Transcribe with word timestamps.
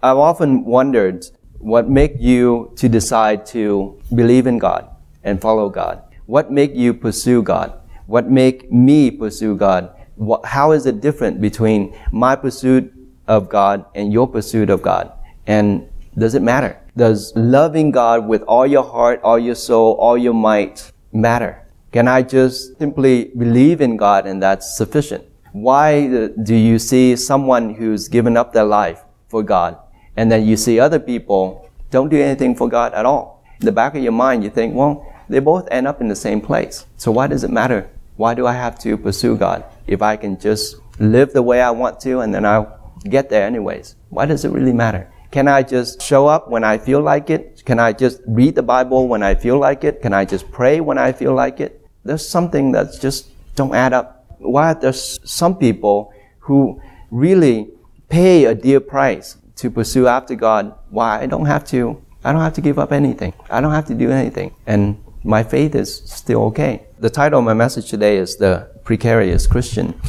I've 0.00 0.16
often 0.16 0.64
wondered 0.64 1.26
what 1.58 1.90
make 1.90 2.20
you 2.20 2.72
to 2.76 2.88
decide 2.88 3.44
to 3.46 4.00
believe 4.14 4.46
in 4.46 4.58
God 4.58 4.88
and 5.24 5.40
follow 5.40 5.68
God. 5.68 6.02
What 6.26 6.52
make 6.52 6.72
you 6.76 6.94
pursue 6.94 7.42
God? 7.42 7.72
What 8.06 8.30
make 8.30 8.70
me 8.70 9.10
pursue 9.10 9.56
God? 9.56 9.90
What, 10.14 10.44
how 10.44 10.70
is 10.70 10.86
it 10.86 11.00
different 11.00 11.40
between 11.40 11.98
my 12.12 12.36
pursuit 12.36 12.92
of 13.26 13.48
God 13.48 13.86
and 13.96 14.12
your 14.12 14.28
pursuit 14.28 14.70
of 14.70 14.82
God? 14.82 15.12
And 15.48 15.88
does 16.16 16.36
it 16.36 16.42
matter? 16.42 16.78
Does 16.96 17.32
loving 17.34 17.90
God 17.90 18.28
with 18.28 18.42
all 18.42 18.68
your 18.68 18.84
heart, 18.84 19.20
all 19.24 19.38
your 19.38 19.56
soul, 19.56 19.94
all 19.94 20.16
your 20.16 20.34
might 20.34 20.92
matter? 21.12 21.66
Can 21.90 22.06
I 22.06 22.22
just 22.22 22.78
simply 22.78 23.32
believe 23.36 23.80
in 23.80 23.96
God 23.96 24.28
and 24.28 24.40
that's 24.40 24.76
sufficient? 24.76 25.24
Why 25.50 26.28
do 26.40 26.54
you 26.54 26.78
see 26.78 27.16
someone 27.16 27.74
who's 27.74 28.06
given 28.06 28.36
up 28.36 28.52
their 28.52 28.64
life 28.64 29.02
for 29.26 29.42
God 29.42 29.76
and 30.18 30.32
then 30.32 30.44
you 30.44 30.56
see 30.56 30.80
other 30.80 30.98
people 30.98 31.70
don't 31.92 32.08
do 32.08 32.20
anything 32.20 32.56
for 32.56 32.68
God 32.68 32.92
at 32.92 33.06
all? 33.06 33.44
In 33.60 33.66
the 33.66 33.72
back 33.72 33.94
of 33.94 34.02
your 34.02 34.10
mind, 34.10 34.42
you 34.42 34.50
think, 34.50 34.74
well, 34.74 35.06
they 35.28 35.38
both 35.38 35.68
end 35.70 35.86
up 35.86 36.00
in 36.00 36.08
the 36.08 36.16
same 36.16 36.40
place. 36.40 36.86
So 36.96 37.12
why 37.12 37.28
does 37.28 37.44
it 37.44 37.52
matter? 37.52 37.88
Why 38.16 38.34
do 38.34 38.44
I 38.44 38.54
have 38.54 38.76
to 38.80 38.96
pursue 38.98 39.36
God 39.36 39.64
if 39.86 40.02
I 40.02 40.16
can 40.16 40.36
just 40.40 40.74
live 40.98 41.32
the 41.32 41.42
way 41.42 41.60
I 41.60 41.70
want 41.70 42.00
to 42.00 42.18
and 42.18 42.34
then 42.34 42.44
I'll 42.44 42.80
get 43.04 43.30
there 43.30 43.46
anyways? 43.46 43.94
Why 44.08 44.26
does 44.26 44.44
it 44.44 44.50
really 44.50 44.72
matter? 44.72 45.08
Can 45.30 45.46
I 45.46 45.62
just 45.62 46.02
show 46.02 46.26
up 46.26 46.50
when 46.50 46.64
I 46.64 46.78
feel 46.78 47.00
like 47.00 47.30
it? 47.30 47.62
Can 47.64 47.78
I 47.78 47.92
just 47.92 48.20
read 48.26 48.56
the 48.56 48.62
Bible 48.64 49.06
when 49.06 49.22
I 49.22 49.36
feel 49.36 49.56
like 49.60 49.84
it? 49.84 50.02
Can 50.02 50.12
I 50.12 50.24
just 50.24 50.50
pray 50.50 50.80
when 50.80 50.98
I 50.98 51.12
feel 51.12 51.32
like 51.32 51.60
it? 51.60 51.86
There's 52.04 52.28
something 52.28 52.72
that's 52.72 52.98
just 52.98 53.30
don't 53.54 53.72
add 53.72 53.92
up. 53.92 54.26
Why 54.38 54.74
there's 54.74 55.20
some 55.22 55.54
people 55.56 56.12
who 56.40 56.82
really 57.12 57.70
pay 58.08 58.46
a 58.46 58.54
dear 58.54 58.80
price 58.80 59.36
to 59.58 59.70
pursue 59.70 60.06
after 60.06 60.34
God? 60.34 60.74
Why 60.90 61.20
I 61.20 61.26
don't 61.26 61.46
have 61.46 61.64
to? 61.66 62.02
I 62.24 62.32
don't 62.32 62.40
have 62.40 62.54
to 62.54 62.60
give 62.60 62.78
up 62.78 62.92
anything. 62.92 63.32
I 63.50 63.60
don't 63.60 63.72
have 63.72 63.86
to 63.86 63.94
do 63.94 64.10
anything. 64.10 64.54
And 64.66 65.02
my 65.22 65.42
faith 65.42 65.74
is 65.74 66.02
still 66.04 66.44
okay. 66.46 66.86
The 66.98 67.10
title 67.10 67.38
of 67.38 67.44
my 67.44 67.54
message 67.54 67.88
today 67.88 68.16
is 68.16 68.36
The 68.36 68.68
Precarious 68.82 69.46
Christian. 69.46 70.00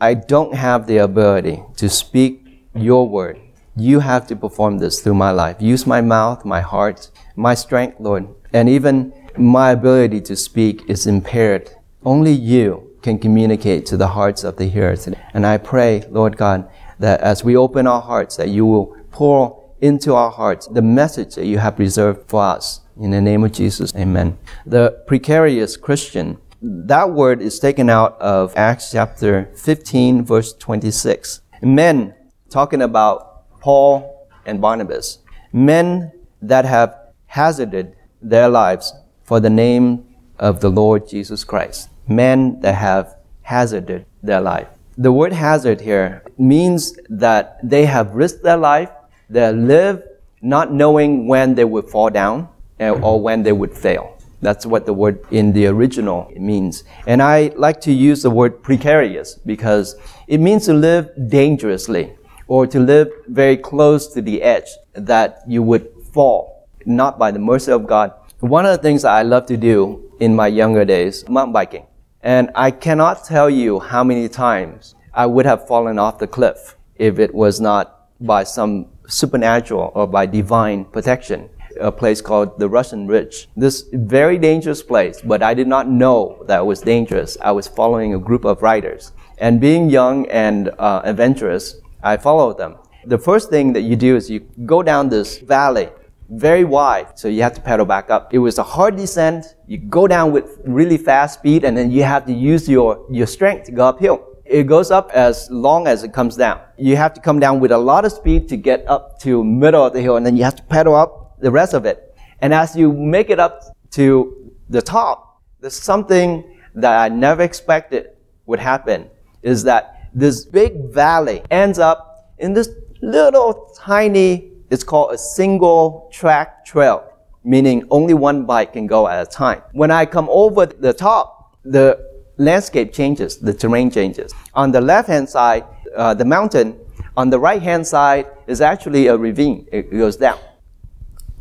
I 0.00 0.14
don't 0.14 0.54
have 0.54 0.86
the 0.86 0.98
ability 0.98 1.62
to 1.76 1.88
speak 1.88 2.46
your 2.74 3.08
word 3.08 3.40
you 3.76 4.00
have 4.00 4.26
to 4.26 4.34
perform 4.34 4.78
this 4.78 5.00
through 5.00 5.14
my 5.14 5.30
life. 5.30 5.56
Use 5.60 5.86
my 5.86 6.00
mouth, 6.00 6.44
my 6.44 6.60
heart, 6.60 7.10
my 7.36 7.54
strength, 7.54 8.00
Lord. 8.00 8.26
And 8.52 8.68
even 8.68 9.12
my 9.36 9.72
ability 9.72 10.22
to 10.22 10.36
speak 10.36 10.88
is 10.88 11.06
impaired. 11.06 11.70
Only 12.02 12.32
you 12.32 12.90
can 13.02 13.18
communicate 13.18 13.84
to 13.86 13.96
the 13.96 14.08
hearts 14.08 14.44
of 14.44 14.56
the 14.56 14.64
hearers. 14.64 15.06
And 15.34 15.46
I 15.46 15.58
pray, 15.58 16.04
Lord 16.08 16.38
God, 16.38 16.68
that 16.98 17.20
as 17.20 17.44
we 17.44 17.54
open 17.54 17.86
our 17.86 18.00
hearts, 18.00 18.36
that 18.36 18.48
you 18.48 18.64
will 18.64 18.96
pour 19.16 19.74
into 19.80 20.14
our 20.14 20.30
hearts 20.30 20.66
the 20.66 20.82
message 20.82 21.36
that 21.36 21.46
you 21.46 21.56
have 21.56 21.78
reserved 21.78 22.28
for 22.28 22.42
us. 22.42 22.82
In 23.00 23.12
the 23.12 23.20
name 23.20 23.44
of 23.44 23.52
Jesus, 23.52 23.94
amen. 23.94 24.36
The 24.66 25.02
precarious 25.06 25.78
Christian, 25.78 26.36
that 26.60 27.10
word 27.12 27.40
is 27.40 27.58
taken 27.58 27.88
out 27.88 28.20
of 28.20 28.52
Acts 28.56 28.92
chapter 28.92 29.50
15, 29.56 30.22
verse 30.22 30.52
26. 30.52 31.40
Men 31.62 32.14
talking 32.50 32.82
about 32.82 33.48
Paul, 33.60 34.28
and 34.44 34.60
Barnabas, 34.60 35.18
men 35.52 36.12
that 36.42 36.64
have 36.66 36.94
hazarded 37.26 37.96
their 38.20 38.48
lives 38.48 38.92
for 39.24 39.40
the 39.40 39.50
name 39.50 40.04
of 40.38 40.60
the 40.60 40.68
Lord 40.68 41.08
Jesus 41.08 41.42
Christ. 41.42 41.88
Men 42.06 42.60
that 42.60 42.74
have 42.74 43.16
hazarded 43.42 44.04
their 44.22 44.40
life. 44.40 44.68
The 44.98 45.12
word 45.12 45.32
hazard 45.32 45.80
here 45.80 46.22
means 46.38 46.96
that 47.10 47.58
they 47.62 47.84
have 47.84 48.14
risked 48.14 48.42
their 48.42 48.56
life, 48.56 48.90
they 49.28 49.52
live 49.52 50.02
not 50.42 50.72
knowing 50.72 51.26
when 51.26 51.54
they 51.54 51.64
would 51.64 51.88
fall 51.88 52.10
down 52.10 52.48
eh, 52.78 52.90
or 52.90 53.20
when 53.20 53.42
they 53.42 53.52
would 53.52 53.76
fail. 53.76 54.16
That's 54.42 54.66
what 54.66 54.86
the 54.86 54.92
word 54.92 55.24
in 55.30 55.52
the 55.52 55.66
original 55.66 56.30
means. 56.36 56.84
And 57.06 57.22
I 57.22 57.52
like 57.56 57.80
to 57.82 57.92
use 57.92 58.22
the 58.22 58.30
word 58.30 58.62
precarious 58.62 59.34
because 59.34 59.96
it 60.28 60.38
means 60.38 60.66
to 60.66 60.74
live 60.74 61.10
dangerously 61.28 62.12
or 62.46 62.66
to 62.66 62.78
live 62.78 63.10
very 63.28 63.56
close 63.56 64.06
to 64.14 64.22
the 64.22 64.42
edge 64.42 64.68
that 64.92 65.40
you 65.48 65.62
would 65.62 65.88
fall, 66.12 66.68
not 66.84 67.18
by 67.18 67.30
the 67.30 67.38
mercy 67.38 67.72
of 67.72 67.86
God. 67.86 68.12
One 68.40 68.66
of 68.66 68.76
the 68.76 68.82
things 68.82 69.02
that 69.02 69.12
I 69.12 69.22
love 69.22 69.46
to 69.46 69.56
do 69.56 70.12
in 70.20 70.36
my 70.36 70.46
younger 70.46 70.84
days, 70.84 71.28
mountain 71.28 71.52
biking. 71.52 71.86
And 72.22 72.50
I 72.54 72.70
cannot 72.70 73.24
tell 73.24 73.48
you 73.48 73.80
how 73.80 74.04
many 74.04 74.28
times 74.28 74.94
I 75.14 75.26
would 75.26 75.46
have 75.46 75.66
fallen 75.66 75.98
off 75.98 76.18
the 76.18 76.26
cliff 76.26 76.76
if 76.96 77.18
it 77.18 77.34
was 77.34 77.60
not 77.60 78.10
by 78.20 78.44
some 78.44 78.86
supernatural 79.08 79.92
or 79.94 80.06
by 80.06 80.26
divine 80.26 80.84
protection. 80.84 81.48
A 81.80 81.92
place 81.92 82.22
called 82.22 82.58
the 82.58 82.68
Russian 82.68 83.06
Ridge. 83.06 83.48
This 83.56 83.84
very 83.92 84.38
dangerous 84.38 84.82
place, 84.82 85.20
but 85.20 85.42
I 85.42 85.52
did 85.52 85.68
not 85.68 85.88
know 85.88 86.42
that 86.46 86.60
it 86.60 86.64
was 86.64 86.80
dangerous. 86.80 87.36
I 87.42 87.52
was 87.52 87.68
following 87.68 88.14
a 88.14 88.18
group 88.18 88.46
of 88.46 88.62
riders. 88.62 89.12
And 89.38 89.60
being 89.60 89.90
young 89.90 90.26
and 90.30 90.70
uh, 90.78 91.02
adventurous, 91.04 91.80
I 92.02 92.16
followed 92.16 92.56
them. 92.56 92.76
The 93.04 93.18
first 93.18 93.50
thing 93.50 93.74
that 93.74 93.82
you 93.82 93.94
do 93.94 94.16
is 94.16 94.30
you 94.30 94.40
go 94.64 94.82
down 94.82 95.10
this 95.10 95.38
valley, 95.38 95.90
very 96.30 96.64
wide, 96.64 97.18
so 97.18 97.28
you 97.28 97.42
have 97.42 97.54
to 97.54 97.60
pedal 97.60 97.86
back 97.86 98.10
up. 98.10 98.32
It 98.32 98.38
was 98.38 98.58
a 98.58 98.62
hard 98.62 98.96
descent. 98.96 99.54
You 99.66 99.78
go 99.78 100.08
down 100.08 100.32
with 100.32 100.58
really 100.64 100.96
fast 100.96 101.38
speed, 101.38 101.62
and 101.62 101.76
then 101.76 101.90
you 101.90 102.02
have 102.02 102.24
to 102.26 102.32
use 102.32 102.68
your, 102.68 103.04
your 103.10 103.26
strength 103.26 103.66
to 103.66 103.72
go 103.72 103.86
uphill. 103.86 104.25
It 104.48 104.66
goes 104.68 104.90
up 104.90 105.10
as 105.12 105.50
long 105.50 105.86
as 105.86 106.04
it 106.04 106.12
comes 106.12 106.36
down. 106.36 106.60
You 106.78 106.96
have 106.96 107.12
to 107.14 107.20
come 107.20 107.40
down 107.40 107.58
with 107.58 107.72
a 107.72 107.78
lot 107.78 108.04
of 108.04 108.12
speed 108.12 108.48
to 108.48 108.56
get 108.56 108.88
up 108.88 109.18
to 109.20 109.42
middle 109.42 109.84
of 109.84 109.92
the 109.92 110.00
hill, 110.00 110.16
and 110.16 110.24
then 110.24 110.36
you 110.36 110.44
have 110.44 110.56
to 110.56 110.62
pedal 110.62 110.94
up 110.94 111.40
the 111.40 111.50
rest 111.50 111.74
of 111.74 111.84
it. 111.84 112.14
And 112.40 112.54
as 112.54 112.76
you 112.76 112.92
make 112.92 113.30
it 113.30 113.40
up 113.40 113.62
to 113.92 114.52
the 114.68 114.82
top, 114.82 115.42
there's 115.60 115.74
something 115.74 116.58
that 116.74 116.96
I 116.96 117.08
never 117.08 117.42
expected 117.42 118.10
would 118.46 118.60
happen, 118.60 119.10
is 119.42 119.64
that 119.64 120.10
this 120.14 120.44
big 120.44 120.92
valley 120.92 121.42
ends 121.50 121.78
up 121.78 122.32
in 122.38 122.52
this 122.52 122.68
little 123.02 123.74
tiny, 123.76 124.52
it's 124.70 124.84
called 124.84 125.12
a 125.12 125.18
single 125.18 126.08
track 126.12 126.64
trail, 126.64 127.12
meaning 127.42 127.86
only 127.90 128.14
one 128.14 128.46
bike 128.46 128.74
can 128.74 128.86
go 128.86 129.08
at 129.08 129.26
a 129.26 129.30
time. 129.30 129.62
When 129.72 129.90
I 129.90 130.06
come 130.06 130.28
over 130.30 130.66
the 130.66 130.92
top, 130.92 131.56
the 131.64 132.15
landscape 132.38 132.92
changes, 132.92 133.38
the 133.38 133.52
terrain 133.52 133.90
changes. 133.90 134.32
On 134.54 134.72
the 134.72 134.80
left 134.80 135.08
hand 135.08 135.28
side, 135.28 135.64
uh, 135.96 136.14
the 136.14 136.24
mountain, 136.24 136.78
on 137.16 137.30
the 137.30 137.38
right 137.38 137.62
hand 137.62 137.86
side 137.86 138.26
is 138.46 138.60
actually 138.60 139.06
a 139.06 139.16
ravine. 139.16 139.66
It 139.72 139.90
goes 139.90 140.16
down. 140.16 140.38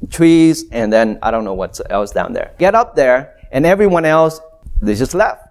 Trees, 0.09 0.66
and 0.72 0.91
then 0.91 1.19
I 1.22 1.31
don't 1.31 1.44
know 1.44 1.53
what 1.53 1.79
else 1.89 2.11
down 2.11 2.34
there. 2.34 2.53
Get 2.57 2.75
up 2.75 2.95
there, 2.95 3.35
and 3.51 3.66
everyone 3.66 4.05
else, 4.05 4.39
they 4.81 4.95
just 4.95 5.13
left. 5.13 5.45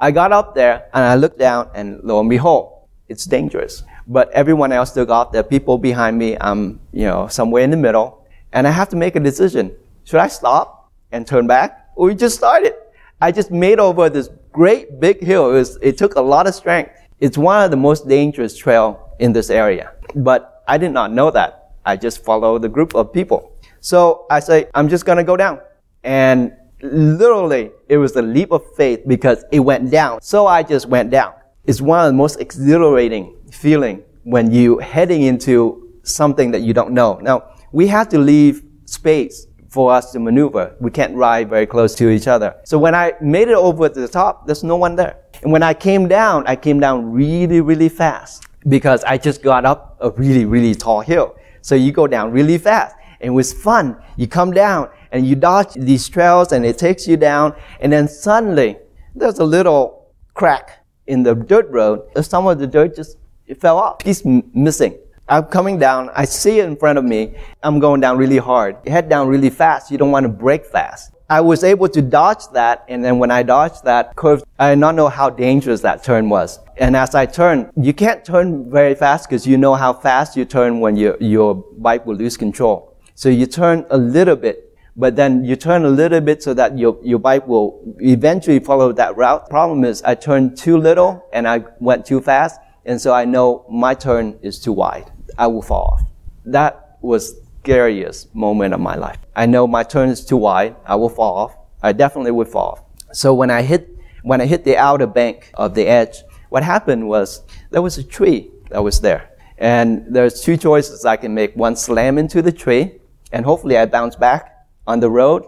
I 0.00 0.10
got 0.10 0.32
up 0.32 0.54
there 0.54 0.88
and 0.94 1.04
I 1.04 1.14
looked 1.14 1.38
down 1.38 1.68
and 1.74 2.00
lo 2.02 2.20
and 2.20 2.30
behold, 2.30 2.86
it's 3.08 3.26
dangerous. 3.26 3.82
But 4.06 4.30
everyone 4.30 4.72
else 4.72 4.90
still 4.90 5.04
got 5.04 5.32
there. 5.32 5.42
People 5.42 5.76
behind 5.76 6.16
me, 6.16 6.38
I'm, 6.40 6.80
you 6.92 7.04
know, 7.04 7.28
somewhere 7.28 7.62
in 7.62 7.70
the 7.70 7.76
middle. 7.76 8.26
And 8.52 8.66
I 8.66 8.70
have 8.70 8.88
to 8.90 8.96
make 8.96 9.14
a 9.14 9.20
decision. 9.20 9.76
Should 10.04 10.20
I 10.20 10.28
stop 10.28 10.90
and 11.12 11.26
turn 11.26 11.46
back? 11.46 11.90
Or 11.96 12.06
we 12.06 12.14
just 12.14 12.36
started? 12.36 12.74
I 13.20 13.30
just 13.30 13.50
made 13.50 13.78
over 13.78 14.08
this 14.08 14.30
great 14.52 15.00
big 15.00 15.22
hill. 15.22 15.50
It, 15.50 15.54
was, 15.54 15.78
it 15.82 15.98
took 15.98 16.16
a 16.16 16.20
lot 16.20 16.46
of 16.46 16.54
strength. 16.54 16.92
It's 17.18 17.36
one 17.36 17.64
of 17.64 17.70
the 17.70 17.76
most 17.76 18.08
dangerous 18.08 18.56
trail 18.56 19.14
in 19.18 19.32
this 19.32 19.50
area. 19.50 19.92
But 20.14 20.62
I 20.66 20.78
did 20.78 20.92
not 20.92 21.12
know 21.12 21.30
that. 21.30 21.74
I 21.84 21.96
just 21.96 22.24
followed 22.24 22.62
the 22.62 22.68
group 22.68 22.94
of 22.94 23.12
people. 23.12 23.52
So 23.80 24.26
I 24.30 24.40
say, 24.40 24.66
I'm 24.74 24.88
just 24.88 25.04
gonna 25.04 25.24
go 25.24 25.36
down. 25.36 25.60
And 26.04 26.52
literally, 26.82 27.70
it 27.88 27.98
was 27.98 28.16
a 28.16 28.22
leap 28.22 28.52
of 28.52 28.62
faith 28.76 29.00
because 29.06 29.44
it 29.52 29.60
went 29.60 29.90
down. 29.90 30.20
So 30.20 30.46
I 30.46 30.62
just 30.62 30.86
went 30.86 31.10
down. 31.10 31.34
It's 31.64 31.80
one 31.80 32.00
of 32.00 32.06
the 32.06 32.16
most 32.16 32.40
exhilarating 32.40 33.36
feeling 33.50 34.02
when 34.24 34.50
you 34.52 34.78
heading 34.78 35.22
into 35.22 35.90
something 36.02 36.50
that 36.50 36.60
you 36.60 36.72
don't 36.72 36.92
know. 36.92 37.18
Now, 37.22 37.50
we 37.72 37.86
have 37.88 38.08
to 38.10 38.18
leave 38.18 38.62
space 38.84 39.46
for 39.70 39.92
us 39.92 40.10
to 40.12 40.18
maneuver. 40.18 40.74
We 40.80 40.90
can't 40.90 41.14
ride 41.14 41.48
very 41.48 41.66
close 41.66 41.94
to 41.94 42.10
each 42.10 42.26
other. 42.26 42.56
So 42.64 42.76
when 42.78 42.94
I 42.94 43.12
made 43.20 43.48
it 43.48 43.54
over 43.54 43.88
to 43.88 44.00
the 44.00 44.08
top, 44.08 44.46
there's 44.46 44.64
no 44.64 44.76
one 44.76 44.96
there. 44.96 45.16
And 45.42 45.52
when 45.52 45.62
I 45.62 45.72
came 45.72 46.08
down, 46.08 46.44
I 46.46 46.56
came 46.56 46.80
down 46.80 47.10
really, 47.10 47.60
really 47.60 47.88
fast 47.88 48.44
because 48.68 49.04
I 49.04 49.16
just 49.16 49.42
got 49.42 49.64
up 49.64 49.96
a 50.00 50.10
really, 50.10 50.44
really 50.44 50.74
tall 50.74 51.00
hill. 51.00 51.36
So 51.62 51.76
you 51.76 51.92
go 51.92 52.06
down 52.06 52.32
really 52.32 52.58
fast. 52.58 52.96
And 53.20 53.28
it 53.28 53.30
was 53.30 53.52
fun. 53.52 53.96
You 54.16 54.26
come 54.26 54.50
down 54.50 54.90
and 55.12 55.26
you 55.26 55.36
dodge 55.36 55.74
these 55.74 56.08
trails 56.08 56.52
and 56.52 56.66
it 56.66 56.76
takes 56.76 57.06
you 57.06 57.16
down 57.16 57.54
and 57.80 57.92
then 57.92 58.08
suddenly 58.08 58.78
there's 59.14 59.38
a 59.38 59.44
little 59.44 60.12
crack 60.34 60.84
in 61.06 61.22
the 61.22 61.34
dirt 61.34 61.68
road. 61.70 62.02
Some 62.22 62.46
of 62.46 62.58
the 62.58 62.66
dirt 62.66 62.96
just 62.96 63.18
fell 63.60 63.78
off. 63.78 63.98
It's 64.04 64.24
missing. 64.24 64.98
I'm 65.30 65.44
coming 65.44 65.78
down. 65.78 66.10
I 66.12 66.24
see 66.24 66.58
it 66.58 66.64
in 66.64 66.74
front 66.74 66.98
of 66.98 67.04
me. 67.04 67.36
I'm 67.62 67.78
going 67.78 68.00
down 68.00 68.18
really 68.18 68.38
hard. 68.38 68.76
Head 68.84 69.08
down 69.08 69.28
really 69.28 69.48
fast. 69.48 69.88
You 69.88 69.96
don't 69.96 70.10
want 70.10 70.24
to 70.24 70.28
brake 70.28 70.66
fast. 70.66 71.12
I 71.28 71.40
was 71.40 71.62
able 71.62 71.88
to 71.90 72.02
dodge 72.02 72.48
that, 72.52 72.84
and 72.88 73.04
then 73.04 73.20
when 73.20 73.30
I 73.30 73.44
dodged 73.44 73.84
that 73.84 74.16
curve, 74.16 74.42
I 74.58 74.70
did 74.70 74.80
not 74.80 74.96
know 74.96 75.08
how 75.08 75.30
dangerous 75.30 75.82
that 75.82 76.02
turn 76.02 76.28
was. 76.28 76.58
And 76.78 76.96
as 76.96 77.14
I 77.14 77.26
turned, 77.26 77.70
you 77.76 77.92
can't 77.92 78.24
turn 78.24 78.68
very 78.68 78.96
fast 78.96 79.28
because 79.28 79.46
you 79.46 79.56
know 79.56 79.76
how 79.76 79.92
fast 79.92 80.36
you 80.36 80.44
turn 80.44 80.80
when 80.80 80.96
your, 80.96 81.16
your 81.20 81.54
bike 81.78 82.04
will 82.06 82.16
lose 82.16 82.36
control. 82.36 82.98
So 83.14 83.28
you 83.28 83.46
turn 83.46 83.86
a 83.90 83.96
little 83.96 84.34
bit, 84.34 84.76
but 84.96 85.14
then 85.14 85.44
you 85.44 85.54
turn 85.54 85.84
a 85.84 85.90
little 85.90 86.20
bit 86.20 86.42
so 86.42 86.54
that 86.54 86.76
your, 86.76 86.98
your 87.04 87.20
bike 87.20 87.46
will 87.46 87.94
eventually 88.00 88.58
follow 88.58 88.90
that 88.94 89.16
route. 89.16 89.48
Problem 89.48 89.84
is 89.84 90.02
I 90.02 90.16
turned 90.16 90.58
too 90.58 90.76
little 90.76 91.24
and 91.32 91.46
I 91.46 91.62
went 91.78 92.04
too 92.04 92.20
fast, 92.20 92.58
and 92.84 93.00
so 93.00 93.12
I 93.12 93.24
know 93.24 93.64
my 93.70 93.94
turn 93.94 94.40
is 94.42 94.58
too 94.58 94.72
wide. 94.72 95.12
I 95.38 95.46
will 95.46 95.62
fall 95.62 95.94
off. 95.94 96.02
That 96.44 96.98
was 97.00 97.36
scariest 97.62 98.34
moment 98.34 98.72
of 98.72 98.80
my 98.80 98.96
life. 98.96 99.18
I 99.36 99.46
know 99.46 99.66
my 99.66 99.82
turn 99.82 100.08
is 100.08 100.24
too 100.24 100.36
wide. 100.36 100.76
I 100.86 100.96
will 100.96 101.08
fall 101.08 101.36
off. 101.36 101.56
I 101.82 101.92
definitely 101.92 102.30
would 102.30 102.48
fall 102.48 102.70
off. 102.72 102.82
So 103.12 103.34
when 103.34 103.50
I 103.50 103.62
hit, 103.62 103.88
when 104.22 104.40
I 104.40 104.46
hit 104.46 104.64
the 104.64 104.76
outer 104.76 105.06
bank 105.06 105.50
of 105.54 105.74
the 105.74 105.86
edge, 105.86 106.22
what 106.48 106.62
happened 106.62 107.08
was 107.08 107.42
there 107.70 107.82
was 107.82 107.98
a 107.98 108.04
tree 108.04 108.50
that 108.70 108.82
was 108.82 109.00
there. 109.00 109.30
And 109.58 110.06
there's 110.08 110.40
two 110.40 110.56
choices 110.56 111.04
I 111.04 111.16
can 111.16 111.34
make. 111.34 111.54
One, 111.54 111.76
slam 111.76 112.16
into 112.16 112.40
the 112.40 112.52
tree, 112.52 113.00
and 113.30 113.44
hopefully 113.44 113.76
I 113.76 113.86
bounce 113.86 114.16
back 114.16 114.56
on 114.86 115.00
the 115.00 115.10
road. 115.10 115.44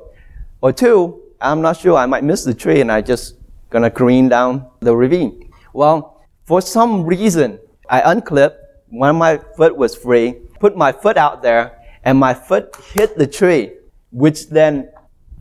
Or 0.60 0.72
two, 0.72 1.22
I'm 1.40 1.62
not 1.62 1.78
sure, 1.78 1.96
I 1.96 2.06
might 2.06 2.24
miss 2.24 2.44
the 2.44 2.54
tree 2.54 2.80
and 2.80 2.92
I 2.92 3.00
just 3.00 3.36
gonna 3.70 3.90
careen 3.90 4.28
down 4.28 4.66
the 4.80 4.94
ravine. 4.94 5.50
Well, 5.72 6.22
for 6.44 6.60
some 6.60 7.04
reason, 7.04 7.58
I 7.88 8.00
unclipped, 8.02 8.61
when 8.92 9.16
my 9.16 9.38
foot 9.56 9.74
was 9.74 9.96
free, 9.96 10.34
put 10.60 10.76
my 10.76 10.92
foot 10.92 11.16
out 11.16 11.42
there, 11.42 11.80
and 12.04 12.18
my 12.18 12.34
foot 12.34 12.76
hit 12.92 13.16
the 13.16 13.26
tree, 13.26 13.72
which 14.10 14.50
then 14.50 14.90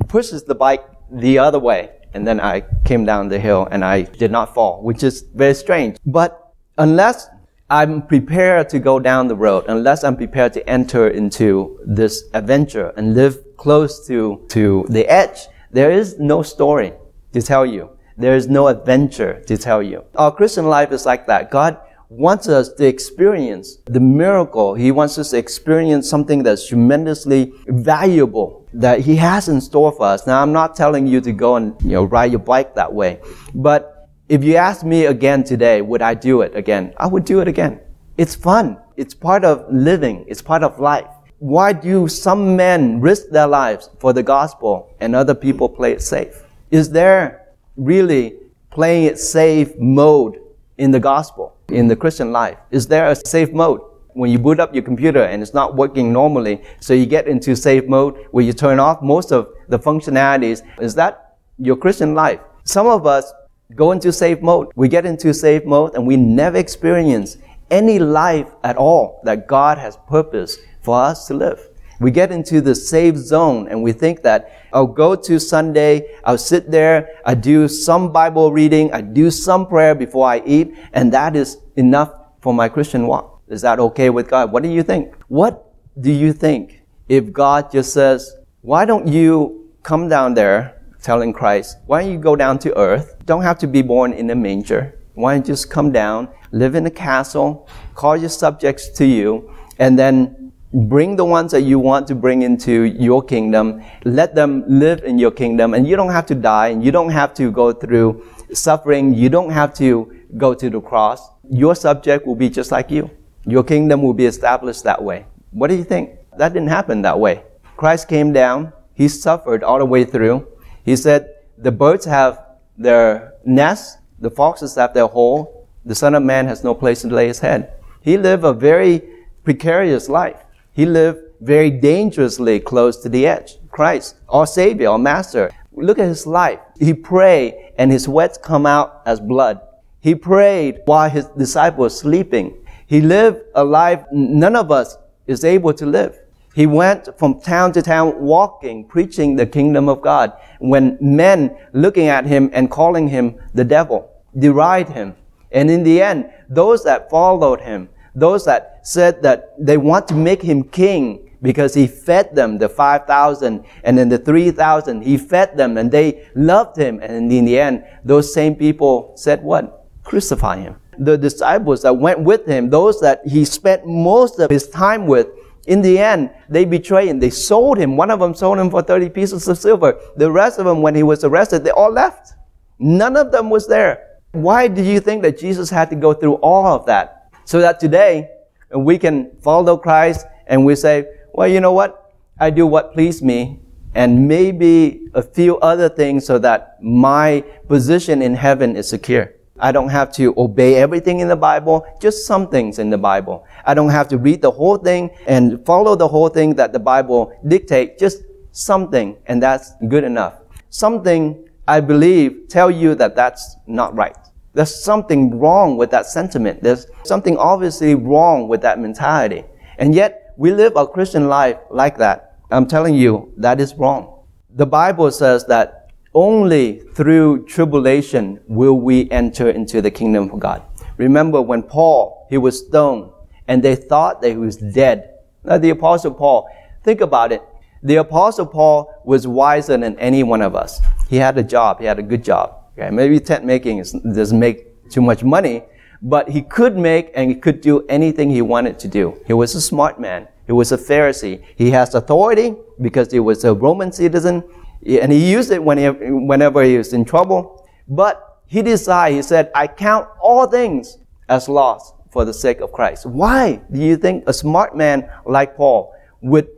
pushes 0.07 0.43
the 0.43 0.55
bike 0.55 0.85
the 1.11 1.37
other 1.37 1.59
way. 1.59 1.89
And 2.13 2.25
then 2.25 2.39
I 2.39 2.63
came 2.85 3.05
down 3.05 3.27
the 3.27 3.39
hill 3.39 3.67
and 3.71 3.83
I 3.83 4.03
did 4.03 4.31
not 4.31 4.53
fall, 4.53 4.81
which 4.81 5.03
is 5.03 5.21
very 5.35 5.53
strange. 5.53 5.97
But 6.05 6.53
unless 6.77 7.27
I'm 7.69 8.05
prepared 8.07 8.69
to 8.69 8.79
go 8.79 8.99
down 8.99 9.27
the 9.27 9.35
road, 9.35 9.65
unless 9.67 10.03
I'm 10.03 10.15
prepared 10.15 10.53
to 10.53 10.69
enter 10.69 11.09
into 11.09 11.79
this 11.85 12.23
adventure 12.33 12.93
and 12.95 13.15
live 13.15 13.37
close 13.57 14.07
to, 14.07 14.45
to 14.49 14.85
the 14.89 15.07
edge, 15.07 15.47
there 15.71 15.91
is 15.91 16.19
no 16.19 16.41
story 16.41 16.93
to 17.33 17.41
tell 17.41 17.65
you. 17.65 17.89
There 18.17 18.35
is 18.35 18.47
no 18.47 18.67
adventure 18.67 19.41
to 19.47 19.57
tell 19.57 19.81
you. 19.81 20.03
Our 20.15 20.31
Christian 20.33 20.65
life 20.65 20.91
is 20.91 21.05
like 21.05 21.27
that. 21.27 21.49
God 21.49 21.79
wants 22.11 22.49
us 22.49 22.73
to 22.73 22.85
experience 22.85 23.77
the 23.85 23.99
miracle. 23.99 24.73
He 24.73 24.91
wants 24.91 25.17
us 25.17 25.29
to 25.29 25.37
experience 25.37 26.09
something 26.09 26.43
that's 26.43 26.67
tremendously 26.67 27.53
valuable 27.67 28.67
that 28.73 28.99
He 28.99 29.15
has 29.15 29.47
in 29.47 29.61
store 29.61 29.93
for 29.93 30.07
us. 30.07 30.27
Now, 30.27 30.41
I'm 30.41 30.51
not 30.51 30.75
telling 30.75 31.07
you 31.07 31.21
to 31.21 31.31
go 31.31 31.55
and, 31.55 31.73
you 31.81 31.91
know, 31.91 32.03
ride 32.03 32.31
your 32.31 32.39
bike 32.39 32.75
that 32.75 32.93
way. 32.93 33.21
But 33.55 34.09
if 34.27 34.43
you 34.43 34.57
ask 34.57 34.83
me 34.83 35.05
again 35.05 35.45
today, 35.45 35.81
would 35.81 36.01
I 36.01 36.13
do 36.13 36.41
it 36.41 36.53
again? 36.53 36.93
I 36.97 37.07
would 37.07 37.23
do 37.23 37.39
it 37.39 37.47
again. 37.47 37.79
It's 38.17 38.35
fun. 38.35 38.77
It's 38.97 39.13
part 39.13 39.45
of 39.45 39.73
living. 39.73 40.25
It's 40.27 40.41
part 40.41 40.63
of 40.63 40.81
life. 40.81 41.07
Why 41.39 41.71
do 41.71 42.09
some 42.09 42.57
men 42.57 42.99
risk 42.99 43.29
their 43.29 43.47
lives 43.47 43.89
for 43.99 44.11
the 44.11 44.21
gospel 44.21 44.93
and 44.99 45.15
other 45.15 45.33
people 45.33 45.69
play 45.69 45.93
it 45.93 46.01
safe? 46.01 46.43
Is 46.71 46.89
there 46.89 47.47
really 47.77 48.35
playing 48.69 49.05
it 49.05 49.17
safe 49.17 49.77
mode 49.77 50.39
in 50.77 50.91
the 50.91 50.99
gospel? 50.99 51.55
In 51.71 51.87
the 51.87 51.95
Christian 51.95 52.31
life? 52.31 52.57
Is 52.71 52.87
there 52.87 53.09
a 53.09 53.15
safe 53.15 53.51
mode? 53.51 53.81
When 54.13 54.29
you 54.29 54.39
boot 54.39 54.59
up 54.59 54.73
your 54.73 54.83
computer 54.83 55.23
and 55.23 55.41
it's 55.41 55.53
not 55.53 55.75
working 55.75 56.11
normally, 56.11 56.61
so 56.79 56.93
you 56.93 57.05
get 57.05 57.27
into 57.27 57.55
safe 57.55 57.87
mode 57.87 58.27
where 58.31 58.43
you 58.43 58.53
turn 58.53 58.79
off 58.79 59.01
most 59.01 59.31
of 59.31 59.49
the 59.69 59.79
functionalities. 59.79 60.61
Is 60.81 60.95
that 60.95 61.37
your 61.57 61.77
Christian 61.77 62.13
life? 62.13 62.41
Some 62.65 62.87
of 62.87 63.05
us 63.05 63.31
go 63.75 63.93
into 63.93 64.11
safe 64.11 64.41
mode. 64.41 64.67
We 64.75 64.89
get 64.89 65.05
into 65.05 65.33
safe 65.33 65.63
mode 65.65 65.95
and 65.95 66.05
we 66.05 66.17
never 66.17 66.57
experience 66.57 67.37
any 67.69 67.99
life 67.99 68.47
at 68.63 68.75
all 68.75 69.21
that 69.23 69.47
God 69.47 69.77
has 69.77 69.97
purposed 70.09 70.59
for 70.81 71.01
us 71.01 71.27
to 71.27 71.33
live. 71.33 71.69
We 72.01 72.09
get 72.09 72.31
into 72.31 72.61
the 72.61 72.73
safe 72.73 73.15
zone 73.15 73.67
and 73.67 73.83
we 73.83 73.91
think 73.91 74.23
that 74.23 74.49
I'll 74.73 74.87
go 74.87 75.15
to 75.15 75.39
Sunday, 75.39 76.17
I'll 76.23 76.39
sit 76.39 76.71
there, 76.71 77.09
I 77.23 77.35
do 77.35 77.67
some 77.67 78.11
Bible 78.11 78.51
reading, 78.51 78.91
I 78.91 79.01
do 79.01 79.29
some 79.29 79.67
prayer 79.67 79.93
before 79.93 80.27
I 80.27 80.41
eat, 80.43 80.73
and 80.93 81.13
that 81.13 81.35
is 81.35 81.57
enough 81.75 82.11
for 82.41 82.55
my 82.55 82.69
Christian 82.69 83.05
walk. 83.05 83.43
Is 83.49 83.61
that 83.61 83.79
okay 83.79 84.09
with 84.09 84.27
God? 84.27 84.51
What 84.51 84.63
do 84.63 84.69
you 84.69 84.81
think? 84.81 85.13
What 85.27 85.75
do 86.01 86.11
you 86.11 86.33
think 86.33 86.81
if 87.07 87.31
God 87.31 87.71
just 87.71 87.93
says, 87.93 88.35
why 88.61 88.83
don't 88.83 89.07
you 89.07 89.69
come 89.83 90.09
down 90.09 90.33
there 90.33 90.81
telling 91.03 91.31
Christ, 91.31 91.77
why 91.85 92.01
don't 92.01 92.11
you 92.11 92.17
go 92.17 92.35
down 92.35 92.57
to 92.59 92.75
earth? 92.79 93.15
Don't 93.25 93.43
have 93.43 93.59
to 93.59 93.67
be 93.67 93.83
born 93.83 94.11
in 94.13 94.31
a 94.31 94.35
manger. 94.35 94.97
Why 95.13 95.35
don't 95.35 95.47
you 95.47 95.53
just 95.53 95.69
come 95.69 95.91
down, 95.91 96.29
live 96.51 96.73
in 96.73 96.83
a 96.87 96.91
castle, 96.91 97.69
call 97.93 98.17
your 98.17 98.29
subjects 98.29 98.89
to 98.97 99.05
you, 99.05 99.53
and 99.77 99.99
then 99.99 100.50
bring 100.73 101.15
the 101.15 101.25
ones 101.25 101.51
that 101.51 101.61
you 101.61 101.79
want 101.79 102.07
to 102.07 102.15
bring 102.15 102.41
into 102.43 102.83
your 102.83 103.21
kingdom, 103.23 103.83
let 104.05 104.35
them 104.35 104.63
live 104.67 105.03
in 105.03 105.19
your 105.19 105.31
kingdom, 105.31 105.73
and 105.73 105.87
you 105.87 105.95
don't 105.95 106.11
have 106.11 106.25
to 106.27 106.35
die, 106.35 106.69
and 106.69 106.83
you 106.83 106.91
don't 106.91 107.09
have 107.09 107.33
to 107.35 107.51
go 107.51 107.73
through 107.73 108.25
suffering, 108.53 109.13
you 109.13 109.29
don't 109.29 109.51
have 109.51 109.73
to 109.73 110.11
go 110.37 110.53
to 110.53 110.69
the 110.69 110.79
cross 110.79 111.31
your 111.51 111.75
subject 111.75 112.25
will 112.25 112.35
be 112.35 112.49
just 112.49 112.71
like 112.71 112.89
you. 112.89 113.11
Your 113.45 113.63
kingdom 113.63 114.01
will 114.01 114.13
be 114.13 114.25
established 114.25 114.85
that 114.85 115.03
way. 115.03 115.25
What 115.51 115.67
do 115.67 115.75
you 115.75 115.83
think? 115.83 116.17
That 116.37 116.53
didn't 116.53 116.69
happen 116.69 117.01
that 117.01 117.19
way. 117.19 117.43
Christ 117.75 118.07
came 118.07 118.31
down. 118.31 118.71
He 118.93 119.09
suffered 119.09 119.63
all 119.63 119.79
the 119.79 119.85
way 119.85 120.05
through. 120.05 120.47
He 120.85 120.95
said, 120.95 121.29
the 121.57 121.71
birds 121.71 122.05
have 122.05 122.39
their 122.77 123.33
nests, 123.43 123.97
the 124.19 124.31
foxes 124.31 124.75
have 124.75 124.93
their 124.93 125.07
hole, 125.07 125.67
the 125.83 125.93
Son 125.93 126.15
of 126.15 126.23
Man 126.23 126.47
has 126.47 126.63
no 126.63 126.73
place 126.73 127.01
to 127.01 127.07
lay 127.07 127.27
his 127.27 127.39
head. 127.39 127.73
He 128.01 128.17
lived 128.17 128.45
a 128.45 128.53
very 128.53 129.01
precarious 129.43 130.07
life. 130.07 130.39
He 130.73 130.85
lived 130.85 131.19
very 131.41 131.69
dangerously 131.69 132.59
close 132.59 132.97
to 132.97 133.09
the 133.09 133.27
edge. 133.27 133.57
Christ, 133.69 134.15
our 134.29 134.47
Savior, 134.47 134.89
our 134.89 134.99
Master, 134.99 135.51
look 135.73 135.99
at 135.99 136.07
his 136.07 136.27
life. 136.27 136.59
He 136.79 136.93
prayed 136.93 137.73
and 137.77 137.91
his 137.91 138.03
sweats 138.03 138.37
come 138.37 138.65
out 138.65 139.01
as 139.05 139.19
blood. 139.19 139.59
He 139.99 140.15
prayed 140.15 140.81
while 140.85 141.09
his 141.09 141.25
disciples 141.37 141.79
were 141.79 141.89
sleeping. 141.89 142.65
He 142.87 143.01
lived 143.01 143.41
a 143.55 143.63
life 143.63 144.03
none 144.11 144.55
of 144.55 144.71
us 144.71 144.97
is 145.27 145.43
able 145.43 145.73
to 145.73 145.85
live. 145.85 146.17
He 146.53 146.67
went 146.67 147.07
from 147.17 147.39
town 147.39 147.71
to 147.73 147.81
town 147.81 148.19
walking, 148.19 148.85
preaching 148.85 149.35
the 149.35 149.45
kingdom 149.45 149.87
of 149.87 150.01
God. 150.01 150.33
When 150.59 150.97
men 150.99 151.55
looking 151.71 152.07
at 152.07 152.25
him 152.25 152.49
and 152.51 152.69
calling 152.69 153.07
him 153.07 153.39
the 153.53 153.63
devil, 153.63 154.11
deride 154.37 154.89
him. 154.89 155.15
And 155.51 155.69
in 155.69 155.83
the 155.83 156.01
end, 156.01 156.29
those 156.49 156.83
that 156.83 157.09
followed 157.09 157.61
him, 157.61 157.89
those 158.15 158.45
that 158.45 158.79
said 158.83 159.21
that 159.23 159.53
they 159.57 159.77
want 159.77 160.07
to 160.09 160.15
make 160.15 160.41
him 160.41 160.63
king 160.63 161.29
because 161.41 161.73
he 161.73 161.87
fed 161.87 162.35
them, 162.35 162.57
the 162.57 162.69
5,000 162.69 163.65
and 163.83 163.97
then 163.97 164.09
the 164.09 164.17
3,000, 164.17 165.01
he 165.01 165.17
fed 165.17 165.57
them 165.57 165.77
and 165.77 165.91
they 165.91 166.27
loved 166.35 166.77
him. 166.77 166.99
And 167.01 167.31
in 167.31 167.45
the 167.45 167.59
end, 167.59 167.83
those 168.03 168.33
same 168.33 168.55
people 168.55 169.13
said 169.15 169.41
what? 169.41 169.81
crucify 170.03 170.57
him. 170.57 170.75
The 170.97 171.17
disciples 171.17 171.81
that 171.83 171.93
went 171.93 172.19
with 172.19 172.45
him, 172.45 172.69
those 172.69 172.99
that 173.01 173.21
he 173.25 173.45
spent 173.45 173.85
most 173.85 174.39
of 174.39 174.49
his 174.49 174.67
time 174.67 175.07
with, 175.07 175.27
in 175.67 175.81
the 175.81 175.99
end, 175.99 176.31
they 176.49 176.65
betrayed 176.65 177.09
him. 177.09 177.19
They 177.19 177.29
sold 177.29 177.77
him. 177.77 177.95
One 177.95 178.09
of 178.09 178.19
them 178.19 178.33
sold 178.33 178.57
him 178.57 178.69
for 178.69 178.81
30 178.81 179.09
pieces 179.09 179.47
of 179.47 179.57
silver. 179.57 179.99
The 180.17 180.31
rest 180.31 180.59
of 180.59 180.65
them, 180.65 180.81
when 180.81 180.95
he 180.95 181.03
was 181.03 181.23
arrested, 181.23 181.63
they 181.63 181.69
all 181.69 181.91
left. 181.91 182.33
None 182.79 183.15
of 183.15 183.31
them 183.31 183.49
was 183.49 183.67
there. 183.67 184.19
Why 184.31 184.67
do 184.67 184.81
you 184.81 184.99
think 184.99 185.21
that 185.21 185.37
Jesus 185.37 185.69
had 185.69 185.89
to 185.91 185.95
go 185.95 186.13
through 186.13 186.35
all 186.35 186.65
of 186.65 186.85
that? 186.87 187.20
So 187.51 187.59
that 187.59 187.81
today 187.81 188.29
we 188.73 188.97
can 188.97 189.29
follow 189.41 189.75
Christ 189.75 190.25
and 190.47 190.63
we 190.63 190.73
say, 190.73 191.05
well, 191.33 191.49
you 191.49 191.59
know 191.59 191.73
what? 191.73 192.13
I 192.39 192.49
do 192.49 192.65
what 192.65 192.93
pleased 192.93 193.21
me 193.21 193.59
and 193.93 194.25
maybe 194.25 195.09
a 195.13 195.21
few 195.21 195.59
other 195.59 195.89
things 195.89 196.25
so 196.25 196.39
that 196.39 196.81
my 196.81 197.43
position 197.67 198.21
in 198.21 198.35
heaven 198.35 198.77
is 198.77 198.87
secure. 198.87 199.33
I 199.59 199.73
don't 199.73 199.89
have 199.89 200.13
to 200.13 200.33
obey 200.37 200.75
everything 200.75 201.19
in 201.19 201.27
the 201.27 201.35
Bible, 201.35 201.85
just 201.99 202.25
some 202.25 202.47
things 202.47 202.79
in 202.79 202.89
the 202.89 202.97
Bible. 202.97 203.45
I 203.65 203.73
don't 203.73 203.89
have 203.89 204.07
to 204.07 204.17
read 204.17 204.41
the 204.41 204.51
whole 204.51 204.77
thing 204.77 205.09
and 205.27 205.59
follow 205.65 205.97
the 205.97 206.07
whole 206.07 206.29
thing 206.29 206.55
that 206.55 206.71
the 206.71 206.79
Bible 206.79 207.37
dictates, 207.45 207.99
just 207.99 208.23
something, 208.53 209.17
and 209.25 209.43
that's 209.43 209.73
good 209.89 210.05
enough. 210.05 210.35
Something, 210.69 211.49
I 211.67 211.81
believe, 211.81 212.47
tell 212.47 212.71
you 212.71 212.95
that 212.95 213.17
that's 213.17 213.57
not 213.67 213.93
right. 213.93 214.15
There's 214.53 214.83
something 214.83 215.39
wrong 215.39 215.77
with 215.77 215.91
that 215.91 216.05
sentiment. 216.05 216.61
There's 216.61 216.87
something 217.03 217.37
obviously 217.37 217.95
wrong 217.95 218.47
with 218.47 218.61
that 218.61 218.79
mentality. 218.79 219.45
And 219.77 219.95
yet, 219.95 220.33
we 220.37 220.51
live 220.51 220.75
our 220.75 220.87
Christian 220.87 221.29
life 221.29 221.57
like 221.69 221.97
that. 221.97 222.39
I'm 222.51 222.67
telling 222.67 222.95
you, 222.95 223.33
that 223.37 223.61
is 223.61 223.73
wrong. 223.75 224.25
The 224.49 224.65
Bible 224.65 225.11
says 225.11 225.45
that 225.45 225.91
only 226.13 226.81
through 226.93 227.45
tribulation 227.45 228.41
will 228.47 228.79
we 228.79 229.09
enter 229.09 229.49
into 229.49 229.81
the 229.81 229.91
kingdom 229.91 230.29
of 230.31 230.39
God. 230.39 230.61
Remember 230.97 231.41
when 231.41 231.63
Paul, 231.63 232.27
he 232.29 232.37
was 232.37 232.59
stoned 232.67 233.11
and 233.47 233.63
they 233.63 233.75
thought 233.75 234.21
that 234.21 234.29
he 234.29 234.37
was 234.37 234.57
dead. 234.57 235.15
Now 235.43 235.57
the 235.57 235.69
apostle 235.69 236.13
Paul, 236.13 236.49
think 236.83 236.99
about 236.99 237.31
it. 237.31 237.41
The 237.83 237.95
Apostle 237.95 238.45
Paul 238.45 238.93
was 239.03 239.25
wiser 239.25 239.75
than 239.75 239.97
any 239.97 240.21
one 240.21 240.43
of 240.43 240.55
us. 240.55 240.79
He 241.09 241.15
had 241.15 241.35
a 241.39 241.43
job. 241.43 241.79
He 241.79 241.85
had 241.85 241.97
a 241.97 242.03
good 242.03 242.23
job. 242.23 242.60
Okay? 242.77 242.89
Maybe 242.89 243.19
tent 243.19 243.45
making 243.45 243.79
is, 243.79 243.91
doesn't 243.91 244.39
make 244.39 244.89
too 244.89 245.01
much 245.01 245.23
money, 245.23 245.63
but 246.01 246.29
he 246.29 246.41
could 246.41 246.77
make 246.77 247.11
and 247.15 247.29
he 247.29 247.35
could 247.35 247.61
do 247.61 247.85
anything 247.87 248.29
he 248.29 248.41
wanted 248.41 248.79
to 248.79 248.87
do. 248.87 249.17
He 249.27 249.33
was 249.33 249.55
a 249.55 249.61
smart 249.61 249.99
man. 249.99 250.27
He 250.47 250.51
was 250.51 250.71
a 250.71 250.77
Pharisee. 250.77 251.43
He 251.55 251.71
has 251.71 251.95
authority 251.95 252.55
because 252.81 253.11
he 253.11 253.19
was 253.19 253.43
a 253.43 253.53
Roman 253.53 253.91
citizen, 253.91 254.43
and 254.85 255.11
he 255.11 255.31
used 255.31 255.51
it 255.51 255.63
whenever 255.63 256.63
he 256.63 256.77
was 256.77 256.91
in 256.93 257.05
trouble. 257.05 257.67
But 257.87 258.39
he 258.47 258.61
decided, 258.61 259.15
he 259.15 259.21
said, 259.21 259.51
I 259.55 259.67
count 259.67 260.07
all 260.19 260.47
things 260.47 260.97
as 261.29 261.47
loss 261.47 261.93
for 262.11 262.25
the 262.25 262.33
sake 262.33 262.59
of 262.59 262.73
Christ. 262.73 263.05
Why 263.05 263.61
do 263.71 263.79
you 263.79 263.95
think 263.95 264.25
a 264.27 264.33
smart 264.33 264.75
man 264.75 265.09
like 265.25 265.55
Paul 265.55 265.93
would 266.21 266.49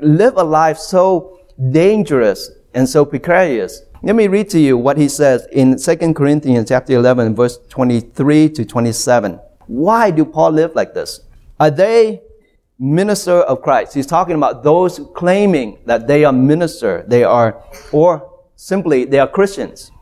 live 0.00 0.34
a 0.36 0.44
life 0.44 0.78
so 0.78 1.40
dangerous 1.70 2.50
and 2.72 2.88
so 2.88 3.04
precarious? 3.04 3.82
Let 4.04 4.16
me 4.16 4.26
read 4.26 4.50
to 4.50 4.58
you 4.58 4.76
what 4.76 4.98
he 4.98 5.08
says 5.08 5.46
in 5.52 5.78
2 5.78 6.12
Corinthians 6.12 6.68
chapter 6.68 6.92
11 6.94 7.36
verse 7.36 7.60
23 7.68 8.48
to 8.48 8.64
27. 8.64 9.38
Why 9.68 10.10
do 10.10 10.24
Paul 10.24 10.50
live 10.50 10.74
like 10.74 10.92
this? 10.92 11.20
Are 11.60 11.70
they 11.70 12.20
minister 12.80 13.42
of 13.42 13.62
Christ? 13.62 13.94
He's 13.94 14.08
talking 14.08 14.34
about 14.34 14.64
those 14.64 15.00
claiming 15.14 15.78
that 15.86 16.08
they 16.08 16.24
are 16.24 16.32
minister, 16.32 17.04
they 17.06 17.22
are, 17.22 17.62
or 17.92 18.28
simply 18.56 19.04
they 19.04 19.20
are 19.20 19.28
Christians. 19.28 19.92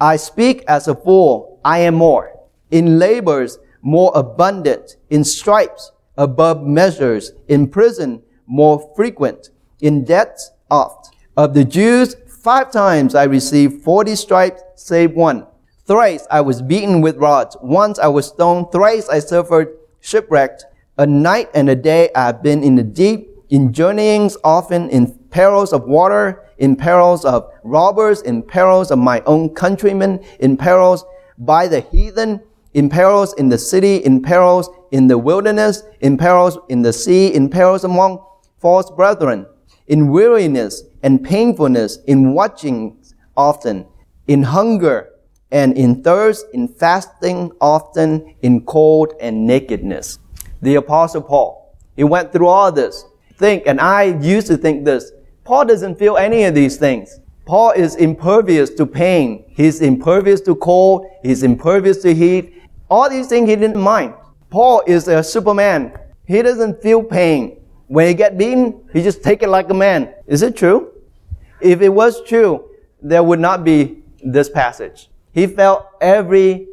I 0.00 0.16
speak 0.16 0.64
as 0.66 0.88
a 0.88 0.96
fool, 0.96 1.60
I 1.64 1.78
am 1.78 1.94
more. 1.94 2.36
In 2.72 2.98
labors, 2.98 3.60
more 3.82 4.10
abundant. 4.16 4.96
In 5.10 5.22
stripes, 5.22 5.92
above 6.16 6.64
measures. 6.64 7.34
In 7.46 7.68
prison, 7.68 8.20
more 8.48 8.92
frequent. 8.96 9.50
In 9.80 10.04
debts, 10.04 10.50
oft. 10.72 11.14
Of 11.36 11.54
the 11.54 11.64
Jews, 11.64 12.16
five 12.48 12.72
times 12.72 13.14
I 13.14 13.24
received 13.24 13.84
forty 13.84 14.16
stripes, 14.16 14.62
save 14.74 15.12
one. 15.12 15.46
Thrice 15.84 16.26
I 16.30 16.40
was 16.40 16.62
beaten 16.62 17.02
with 17.02 17.18
rods. 17.18 17.58
Once 17.60 17.98
I 17.98 18.06
was 18.06 18.28
stoned. 18.28 18.72
Thrice 18.72 19.06
I 19.10 19.18
suffered 19.18 19.76
shipwrecked. 20.00 20.64
A 20.96 21.06
night 21.06 21.50
and 21.52 21.68
a 21.68 21.76
day 21.76 22.08
I 22.14 22.24
have 22.28 22.42
been 22.42 22.62
in 22.62 22.74
the 22.74 22.82
deep, 22.82 23.28
in 23.50 23.74
journeyings 23.74 24.38
often, 24.42 24.88
in 24.88 25.12
perils 25.28 25.74
of 25.74 25.86
water, 25.86 26.42
in 26.56 26.74
perils 26.74 27.26
of 27.26 27.52
robbers, 27.64 28.22
in 28.22 28.42
perils 28.42 28.90
of 28.90 28.98
my 28.98 29.20
own 29.26 29.50
countrymen, 29.50 30.24
in 30.40 30.56
perils 30.56 31.04
by 31.36 31.68
the 31.68 31.82
heathen, 31.82 32.40
in 32.72 32.88
perils 32.88 33.34
in 33.34 33.50
the 33.50 33.58
city, 33.58 33.96
in 33.96 34.22
perils 34.22 34.70
in 34.90 35.06
the 35.06 35.18
wilderness, 35.18 35.82
in 36.00 36.16
perils 36.16 36.56
in 36.70 36.80
the 36.80 36.94
sea, 36.94 37.26
in 37.26 37.50
perils 37.50 37.84
among 37.84 38.24
false 38.58 38.90
brethren, 38.90 39.44
in 39.86 40.08
weariness 40.08 40.84
and 41.02 41.22
painfulness, 41.24 41.98
in 42.06 42.32
watching 42.34 42.96
often, 43.36 43.86
in 44.26 44.42
hunger 44.42 45.10
and 45.50 45.76
in 45.76 46.02
thirst, 46.02 46.46
in 46.52 46.68
fasting 46.68 47.50
often, 47.60 48.34
in 48.42 48.64
cold 48.64 49.14
and 49.20 49.46
nakedness. 49.46 50.18
The 50.60 50.74
apostle 50.74 51.22
Paul, 51.22 51.76
he 51.96 52.04
went 52.04 52.32
through 52.32 52.48
all 52.48 52.72
this. 52.72 53.04
Think, 53.34 53.64
and 53.66 53.80
I 53.80 54.04
used 54.20 54.48
to 54.48 54.56
think 54.56 54.84
this, 54.84 55.12
Paul 55.44 55.64
doesn't 55.64 55.98
feel 55.98 56.16
any 56.16 56.44
of 56.44 56.54
these 56.54 56.76
things. 56.76 57.20
Paul 57.46 57.70
is 57.70 57.96
impervious 57.96 58.68
to 58.74 58.84
pain. 58.84 59.44
He's 59.48 59.80
impervious 59.80 60.42
to 60.42 60.54
cold. 60.56 61.06
He's 61.22 61.42
impervious 61.42 62.02
to 62.02 62.14
heat. 62.14 62.62
All 62.90 63.08
these 63.08 63.28
things 63.28 63.48
he 63.48 63.56
didn't 63.56 63.80
mind. 63.80 64.12
Paul 64.50 64.82
is 64.86 65.08
a 65.08 65.22
superman. 65.22 65.98
He 66.26 66.42
doesn't 66.42 66.82
feel 66.82 67.02
pain. 67.02 67.57
When 67.88 68.06
he 68.06 68.14
get 68.14 68.36
beaten, 68.36 68.82
he 68.92 69.02
just 69.02 69.22
take 69.22 69.42
it 69.42 69.48
like 69.48 69.70
a 69.70 69.74
man. 69.74 70.12
Is 70.26 70.42
it 70.42 70.56
true? 70.56 70.92
If 71.60 71.80
it 71.80 71.88
was 71.88 72.22
true, 72.22 72.68
there 73.02 73.22
would 73.22 73.40
not 73.40 73.64
be 73.64 74.02
this 74.22 74.48
passage. 74.50 75.08
He 75.32 75.46
felt 75.46 75.86
every 76.00 76.68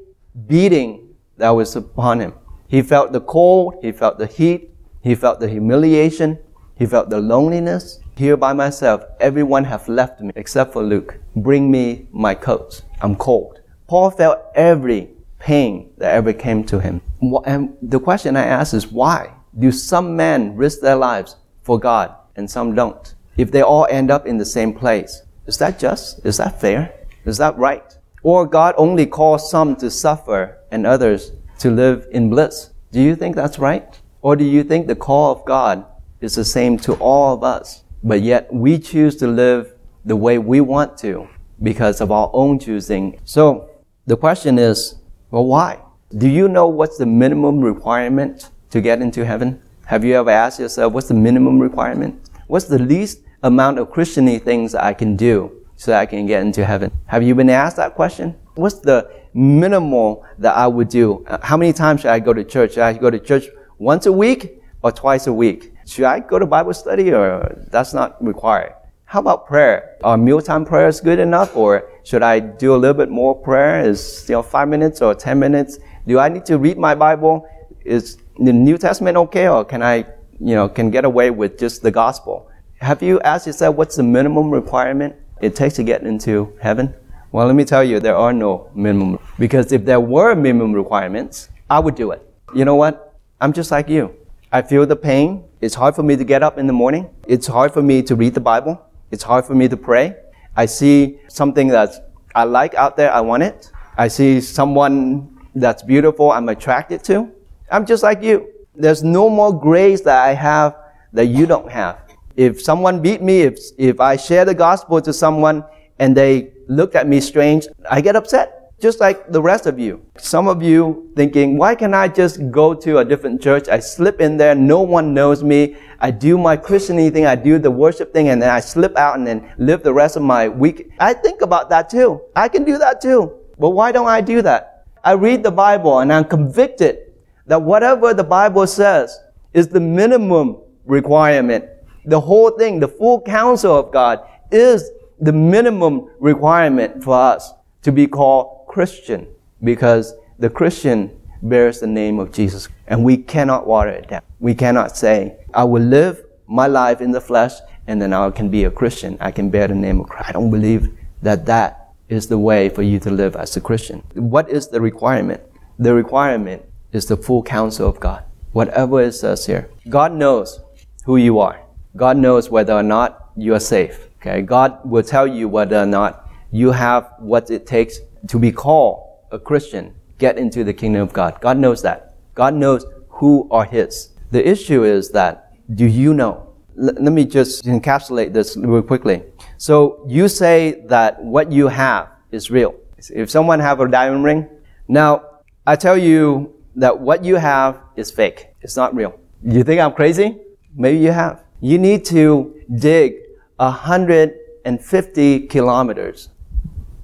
beating 0.48 1.15
that 1.38 1.50
was 1.50 1.75
upon 1.75 2.19
him. 2.19 2.34
He 2.67 2.81
felt 2.81 3.13
the 3.13 3.22
cold, 3.22 3.75
he 3.81 3.91
felt 3.93 4.17
the 4.17 4.25
heat, 4.25 4.72
he 5.01 5.15
felt 5.15 5.39
the 5.39 5.48
humiliation, 5.48 6.38
he 6.75 6.86
felt 6.86 7.10
the 7.10 7.19
loneliness. 7.19 8.00
Here 8.17 8.36
by 8.36 8.53
myself, 8.53 9.03
everyone 9.19 9.63
have 9.65 9.88
left 9.88 10.19
me 10.19 10.31
except 10.36 10.74
for 10.74 10.84
Luke. 10.84 11.17
Bring 11.36 11.72
me 11.72 12.07
my 12.12 12.36
coat. 12.36 12.81
I'm 13.01 13.15
cold. 13.15 13.62
Paul 13.88 14.12
felt 14.12 14.39
every 14.55 15.12
pain 15.39 15.91
that 15.98 16.13
ever 16.13 16.34
came 16.34 16.63
to 16.65 16.79
him. 16.79 17.01
And 17.45 17.77
the 17.81 18.00
question 18.00 18.36
I 18.36 18.45
ask 18.45 18.74
is 18.74 18.88
why 18.88 19.31
do 19.57 19.71
some 19.71 20.15
men 20.15 20.55
risk 20.55 20.81
their 20.81 20.95
lives 20.95 21.38
for 21.62 21.79
God 21.79 22.13
and 22.35 22.50
some 22.50 22.75
don't? 22.75 23.15
If 23.38 23.51
they 23.51 23.62
all 23.62 23.88
end 23.89 24.12
up 24.12 24.27
in 24.27 24.38
the 24.38 24.45
same 24.45 24.74
place, 24.74 25.24
is 25.45 25.57
that 25.59 25.79
just? 25.79 26.25
Is 26.25 26.38
that 26.38 26.59
fair? 26.59 26.93
Is 27.25 27.38
that 27.38 27.57
right? 27.57 27.97
Or 28.24 28.45
God 28.45 28.75
only 28.77 29.05
calls 29.05 29.50
some 29.50 29.75
to 29.77 29.91
suffer 29.91 30.57
and 30.71 30.85
others 30.85 31.31
to 31.59 31.69
live 31.69 32.07
in 32.12 32.29
bliss? 32.29 32.71
Do 32.91 33.01
you 33.01 33.15
think 33.15 33.35
that's 33.35 33.59
right? 33.59 34.00
Or 34.21 34.35
do 34.35 34.43
you 34.43 34.63
think 34.63 34.88
the 34.88 34.95
call 34.95 35.31
of 35.31 35.45
God 35.45 35.85
is 36.21 36.35
the 36.35 36.45
same 36.45 36.77
to 36.79 36.93
all 36.95 37.33
of 37.33 37.43
us, 37.43 37.83
but 38.03 38.21
yet 38.21 38.51
we 38.53 38.79
choose 38.79 39.15
to 39.17 39.27
live 39.27 39.74
the 40.03 40.15
way 40.15 40.38
we 40.38 40.62
want 40.62 40.97
to 41.00 41.27
because 41.62 42.01
of 42.01 42.12
our 42.12 42.29
own 42.33 42.57
choosing? 42.57 43.19
So 43.24 43.69
the 44.07 44.17
question 44.17 44.57
is, 44.57 44.95
well, 45.29 45.45
why? 45.45 45.79
Do 46.17 46.27
you 46.27 46.47
know 46.47 46.67
what's 46.67 46.97
the 46.97 47.05
minimum 47.05 47.62
requirement 47.62 48.50
to 48.75 48.82
get 48.82 49.01
into 49.01 49.24
heaven? 49.24 49.62
Have 49.86 50.03
you 50.03 50.15
ever 50.15 50.29
asked 50.29 50.60
yourself, 50.60 50.91
what's 50.91 51.08
the 51.08 51.13
minimum 51.13 51.60
requirement? 51.60 52.29
What's 52.48 52.65
the 52.65 52.77
least 52.77 53.22
amount 53.41 53.79
of 53.79 53.89
Christiany 53.89 54.41
things 54.41 54.75
I 54.75 54.94
can 54.94 55.15
do 55.15 55.65
so 55.77 55.91
that 55.91 56.01
I 56.01 56.05
can 56.05 56.25
get 56.25 56.41
into 56.41 56.65
heaven? 56.65 56.91
Have 57.05 57.24
you 57.24 57.36
been 57.36 57.50
asked 57.50 57.77
that 57.77 57.96
question? 57.96 58.36
What's 58.55 58.79
the 58.79 59.10
minimal 59.34 60.25
that 60.39 60.58
I 60.58 60.67
would 60.67 60.89
do? 60.89 61.24
Uh, 61.25 61.38
how 61.41 61.55
many 61.55 61.72
times 61.72 62.01
should 62.01 62.10
I 62.10 62.20
go 62.20 62.34
to 62.34 62.44
church? 62.44 62.74
Should 62.74 62.84
I 62.84 62.91
go 62.91 63.10
to 63.10 63.17
church 63.17 63.46
once 63.77 64.08
a 64.08 64.12
week 64.12 64.62
or 64.82 64.91
twice 64.91 65.27
a 65.27 65.34
week? 65.34 65.72
Should 65.86 66.03
I 66.03 66.20
go 66.20 66.38
to 66.38 66.46
Bible 66.46 66.74
study 66.74 67.13
or 67.13 67.65
that's 67.72 67.94
not 67.94 68.22
required? 68.22 68.74
How 69.05 69.22
about 69.22 69.48
prayer? 69.48 69.96
Are 70.03 70.17
mealtime 70.17 70.65
prayers 70.65 71.00
good 71.00 71.20
enough 71.20 71.55
or 71.55 71.89
should 72.03 72.24
I 72.24 72.41
do 72.41 72.75
a 72.75 72.77
little 72.77 72.98
bit 72.98 73.10
more 73.10 73.36
prayer? 73.36 73.88
Is, 73.88 74.25
you 74.27 74.36
know, 74.36 74.44
five 74.44 74.67
minutes 74.67 75.01
or 75.01 75.15
ten 75.15 75.39
minutes? 75.39 75.79
Do 76.05 76.20
I 76.20 76.27
need 76.27 76.46
to 76.48 76.58
read 76.58 76.77
my 76.77 76.94
Bible? 76.94 77.48
Is 77.86 78.17
the 78.39 78.54
New 78.54 78.77
Testament 78.77 79.18
okay 79.18 79.48
or 79.48 79.63
can 79.65 79.82
I, 79.82 80.06
you 80.39 80.56
know, 80.56 80.68
can 80.68 80.92
get 80.92 81.06
away 81.06 81.32
with 81.32 81.58
just 81.58 81.82
the 81.82 81.92
gospel? 81.92 82.50
Have 82.80 83.01
you 83.01 83.20
asked 83.22 83.48
yourself 83.48 83.75
what's 83.75 83.96
the 83.96 84.04
minimum 84.04 84.51
requirement 84.51 85.15
it 85.42 85.56
takes 85.56 85.75
to 85.75 85.84
get 85.84 86.04
into 86.04 86.58
heaven? 86.62 86.94
Well, 87.32 87.48
let 87.48 87.56
me 87.56 87.65
tell 87.65 87.84
you, 87.84 88.00
there 88.00 88.15
are 88.15 88.32
no 88.32 88.70
minimum. 88.74 89.20
Because 89.38 89.72
if 89.72 89.84
there 89.84 90.00
were 90.00 90.36
minimum 90.36 90.74
requirements, 90.74 91.50
I 91.70 91.80
would 91.80 91.96
do 91.96 92.12
it. 92.12 92.22
You 92.54 92.63
know 92.63 92.75
what? 92.75 93.18
I'm 93.42 93.51
just 93.51 93.72
like 93.72 93.89
you. 93.89 94.15
I 94.51 94.62
feel 94.62 94.86
the 94.86 94.96
pain. 94.96 95.44
It's 95.60 95.75
hard 95.75 95.96
for 95.96 96.04
me 96.04 96.15
to 96.15 96.24
get 96.24 96.44
up 96.44 96.58
in 96.58 96.68
the 96.68 96.74
morning. 96.74 97.10
It's 97.27 97.48
hard 97.48 97.74
for 97.74 97.82
me 97.82 98.01
to 98.04 98.15
read 98.15 98.34
the 98.34 98.39
Bible. 98.39 98.82
It's 99.12 99.24
hard 99.24 99.46
for 99.46 99.54
me 99.54 99.68
to 99.68 99.75
pray. 99.75 100.15
I 100.56 100.65
see 100.65 101.20
something 101.27 101.68
that 101.70 102.13
I 102.34 102.44
like 102.44 102.74
out 102.75 102.96
there, 102.96 103.12
I 103.12 103.22
want 103.22 103.44
it. 103.44 103.72
I 103.98 104.08
see 104.08 104.39
someone 104.42 105.38
that's 105.56 105.84
beautiful, 105.84 106.32
I'm 106.32 106.48
attracted 106.50 107.04
to. 107.06 107.32
I'm 107.72 107.86
just 107.86 108.03
like 108.03 108.22
you. 108.22 108.51
There's 108.75 109.03
no 109.03 109.29
more 109.29 109.57
grace 109.57 110.01
that 110.01 110.24
I 110.24 110.34
have 110.34 110.75
that 111.13 111.25
you 111.27 111.45
don't 111.45 111.72
have. 111.72 112.00
If 112.36 112.62
someone 112.62 113.01
beat 113.01 113.22
me, 113.22 113.41
if, 113.41 113.57
if 113.77 114.00
I 114.00 114.17
share 114.17 114.45
the 114.45 114.53
gospel 114.53 115.01
to 115.01 115.13
someone 115.13 115.63
and 116.00 116.15
they 116.15 116.51
look 116.67 116.95
at 116.95 117.07
me 117.07 117.22
strange, 117.22 117.67
I 117.89 118.01
get 118.01 118.15
upset 118.15 118.65
just 118.79 119.00
like 119.00 119.31
the 119.31 119.41
rest 119.41 119.65
of 119.65 119.79
you. 119.79 120.05
Some 120.17 120.48
of 120.48 120.62
you 120.62 121.12
thinking, 121.15 121.57
why 121.57 121.75
can't 121.75 121.95
I 121.95 122.07
just 122.10 122.51
go 122.51 122.74
to 122.74 122.98
a 122.98 123.05
different 123.05 123.41
church? 123.41 123.69
I 123.69 123.79
slip 123.79 124.19
in 124.19 124.38
there, 124.38 124.53
no 124.53 124.81
one 124.81 125.13
knows 125.13 125.43
me. 125.43 125.77
I 126.00 126.12
do 126.12 126.38
my 126.38 126.57
Christian 126.57 126.98
thing, 127.12 127.25
I 127.25 127.36
do 127.36 127.57
the 127.57 127.72
worship 127.72 128.13
thing, 128.13 128.27
and 128.29 128.41
then 128.41 128.50
I 128.50 128.60
slip 128.60 128.98
out 128.98 129.17
and 129.17 129.25
then 129.25 129.50
live 129.57 129.81
the 129.81 129.93
rest 129.93 130.17
of 130.17 130.24
my 130.24 130.50
week. 130.50 130.91
I 131.00 131.13
think 131.13 131.41
about 131.41 131.69
that 131.69 131.89
too. 131.89 132.22
I 132.36 132.50
can 132.50 132.65
do 132.65 132.77
that 132.77 133.01
too. 133.01 133.34
But 133.57 133.69
why 133.69 133.93
don't 133.93 134.07
I 134.07 134.19
do 134.19 134.41
that? 134.41 134.86
I 135.03 135.13
read 135.13 135.43
the 135.43 135.51
Bible 135.51 136.00
and 136.00 136.12
I'm 136.12 136.25
convicted 136.25 137.04
that 137.48 137.62
whatever 137.62 138.14
the 138.14 138.24
Bible 138.24 138.68
says 138.68 139.20
is 139.54 139.68
the 139.68 139.80
minimum 139.80 140.58
requirement. 140.86 141.66
The 142.06 142.20
whole 142.20 142.52
thing, 142.52 142.80
the 142.80 142.88
full 142.88 143.22
counsel 143.22 143.75
of 143.75 143.92
God 143.92 144.20
is 144.52 144.92
the 145.20 145.32
minimum 145.32 146.10
requirement 146.20 147.04
for 147.04 147.16
us 147.16 147.54
to 147.84 147.92
be 147.92 148.08
called 148.08 148.68
Christian 148.68 149.28
because 149.64 150.14
the 150.40 150.50
Christian 150.50 151.20
bears 151.42 151.80
the 151.80 151.88
name 151.88 152.20
of 152.20 152.32
Jesus. 152.32 152.68
And 152.88 153.04
we 153.04 153.18
cannot 153.18 153.66
water 153.68 153.92
it 153.92 154.10
down. 154.10 154.22
We 154.40 154.54
cannot 154.54 154.98
say, 154.98 155.38
I 155.54 155.64
will 155.64 155.84
live 155.84 156.24
my 156.48 156.68
life 156.68 157.02
in 157.02 157.12
the 157.12 157.22
flesh 157.22 157.54
and 157.88 158.02
then 158.02 158.14
I 158.14 158.30
can 158.32 158.50
be 158.50 158.64
a 158.64 158.72
Christian. 158.72 159.18
I 159.20 159.32
can 159.32 159.50
bear 159.50 159.68
the 159.68 159.75
name 159.75 160.00
of 160.02 160.10
Christ. 160.10 160.30
I 160.30 160.32
don't 160.34 160.52
believe 160.52 160.96
that 161.22 161.46
that 161.46 161.94
is 162.10 162.28
the 162.28 162.38
way 162.38 162.70
for 162.70 162.82
you 162.82 163.00
to 163.00 163.12
live 163.12 163.36
as 163.36 163.56
a 163.58 163.62
Christian. 163.62 164.04
What 164.14 164.50
is 164.50 164.68
the 164.68 164.82
requirement? 164.82 165.42
The 165.80 165.94
requirement 165.94 166.64
is 166.96 167.06
the 167.06 167.18
full 167.18 167.44
counsel 167.44 167.88
of 167.90 168.00
God. 168.00 168.24
Whatever 168.54 169.02
it 169.02 169.12
says 169.12 169.46
here. 169.46 169.70
God 169.90 170.14
knows 170.14 170.62
who 171.04 171.18
you 171.18 171.40
are. 171.40 171.62
God 171.96 172.18
knows 172.18 172.50
whether 172.50 172.74
or 172.74 172.84
not 172.84 173.32
you 173.36 173.54
are 173.54 173.60
safe. 173.60 174.08
Okay? 174.18 174.42
God 174.42 174.80
will 174.90 175.04
tell 175.04 175.28
you 175.28 175.48
whether 175.50 175.78
or 175.78 175.86
not 175.86 176.30
you 176.52 176.72
have 176.72 177.12
what 177.20 177.52
it 177.52 177.68
takes 177.68 178.00
to 178.28 178.40
be 178.40 178.52
called 178.52 179.04
a 179.32 179.38
Christian, 179.38 179.94
get 180.18 180.38
into 180.38 180.64
the 180.64 180.74
kingdom 180.74 181.02
of 181.02 181.12
God. 181.12 181.40
God 181.42 181.58
knows 181.58 181.82
that. 181.82 182.16
God 182.34 182.54
knows 182.54 182.86
who 183.10 183.48
are 183.52 183.66
His. 183.66 184.10
The 184.32 184.48
issue 184.48 184.84
is 184.84 185.12
that, 185.12 185.54
do 185.75 185.86
you 185.86 186.14
know? 186.14 186.54
L- 186.78 186.96
let 187.00 187.14
me 187.14 187.25
just 187.25 187.66
encapsulate 187.66 188.34
this 188.34 188.56
real 188.56 188.82
quickly. 188.82 189.24
So 189.58 190.06
you 190.08 190.28
say 190.28 190.86
that 190.88 191.22
what 191.22 191.52
you 191.52 191.68
have 191.68 192.10
is 192.32 192.50
real. 192.50 192.75
If 193.10 193.30
someone 193.30 193.60
have 193.60 193.80
a 193.80 193.88
diamond 193.88 194.24
ring, 194.24 194.50
now 194.88 195.24
I 195.68 195.75
tell 195.75 195.98
you 195.98 196.54
that 196.75 197.00
what 197.00 197.24
you 197.24 197.36
have 197.36 197.79
is 197.96 198.12
fake. 198.12 198.48
It's 198.62 198.75
not 198.75 198.96
real. 198.96 199.20
You 199.44 199.63
think 199.63 199.79
I'm 199.82 199.94
crazy? 199.94 200.38
Maybe 200.75 200.98
you 200.98 201.12
have. 201.12 201.44
You 201.62 201.77
need 201.77 202.05
to 202.05 202.53
dig 202.75 203.15
150 203.58 205.48
kilometers 205.48 206.29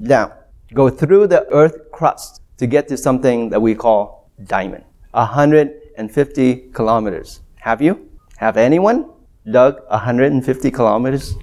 down. 0.01 0.32
Go 0.74 0.90
through 0.90 1.28
the 1.28 1.48
earth 1.51 1.92
crust 1.92 2.42
to 2.58 2.68
get 2.68 2.88
to 2.90 2.98
something 2.98 3.50
that 3.50 3.62
we 3.62 3.75
call 3.75 4.30
diamond. 4.46 4.84
150 5.12 6.56
kilometers. 6.74 7.42
Have 7.56 7.82
you? 7.82 8.10
Have 8.38 8.58
anyone 8.58 9.10
dug 9.50 9.82
150 9.90 10.72
kilometers 10.72 11.36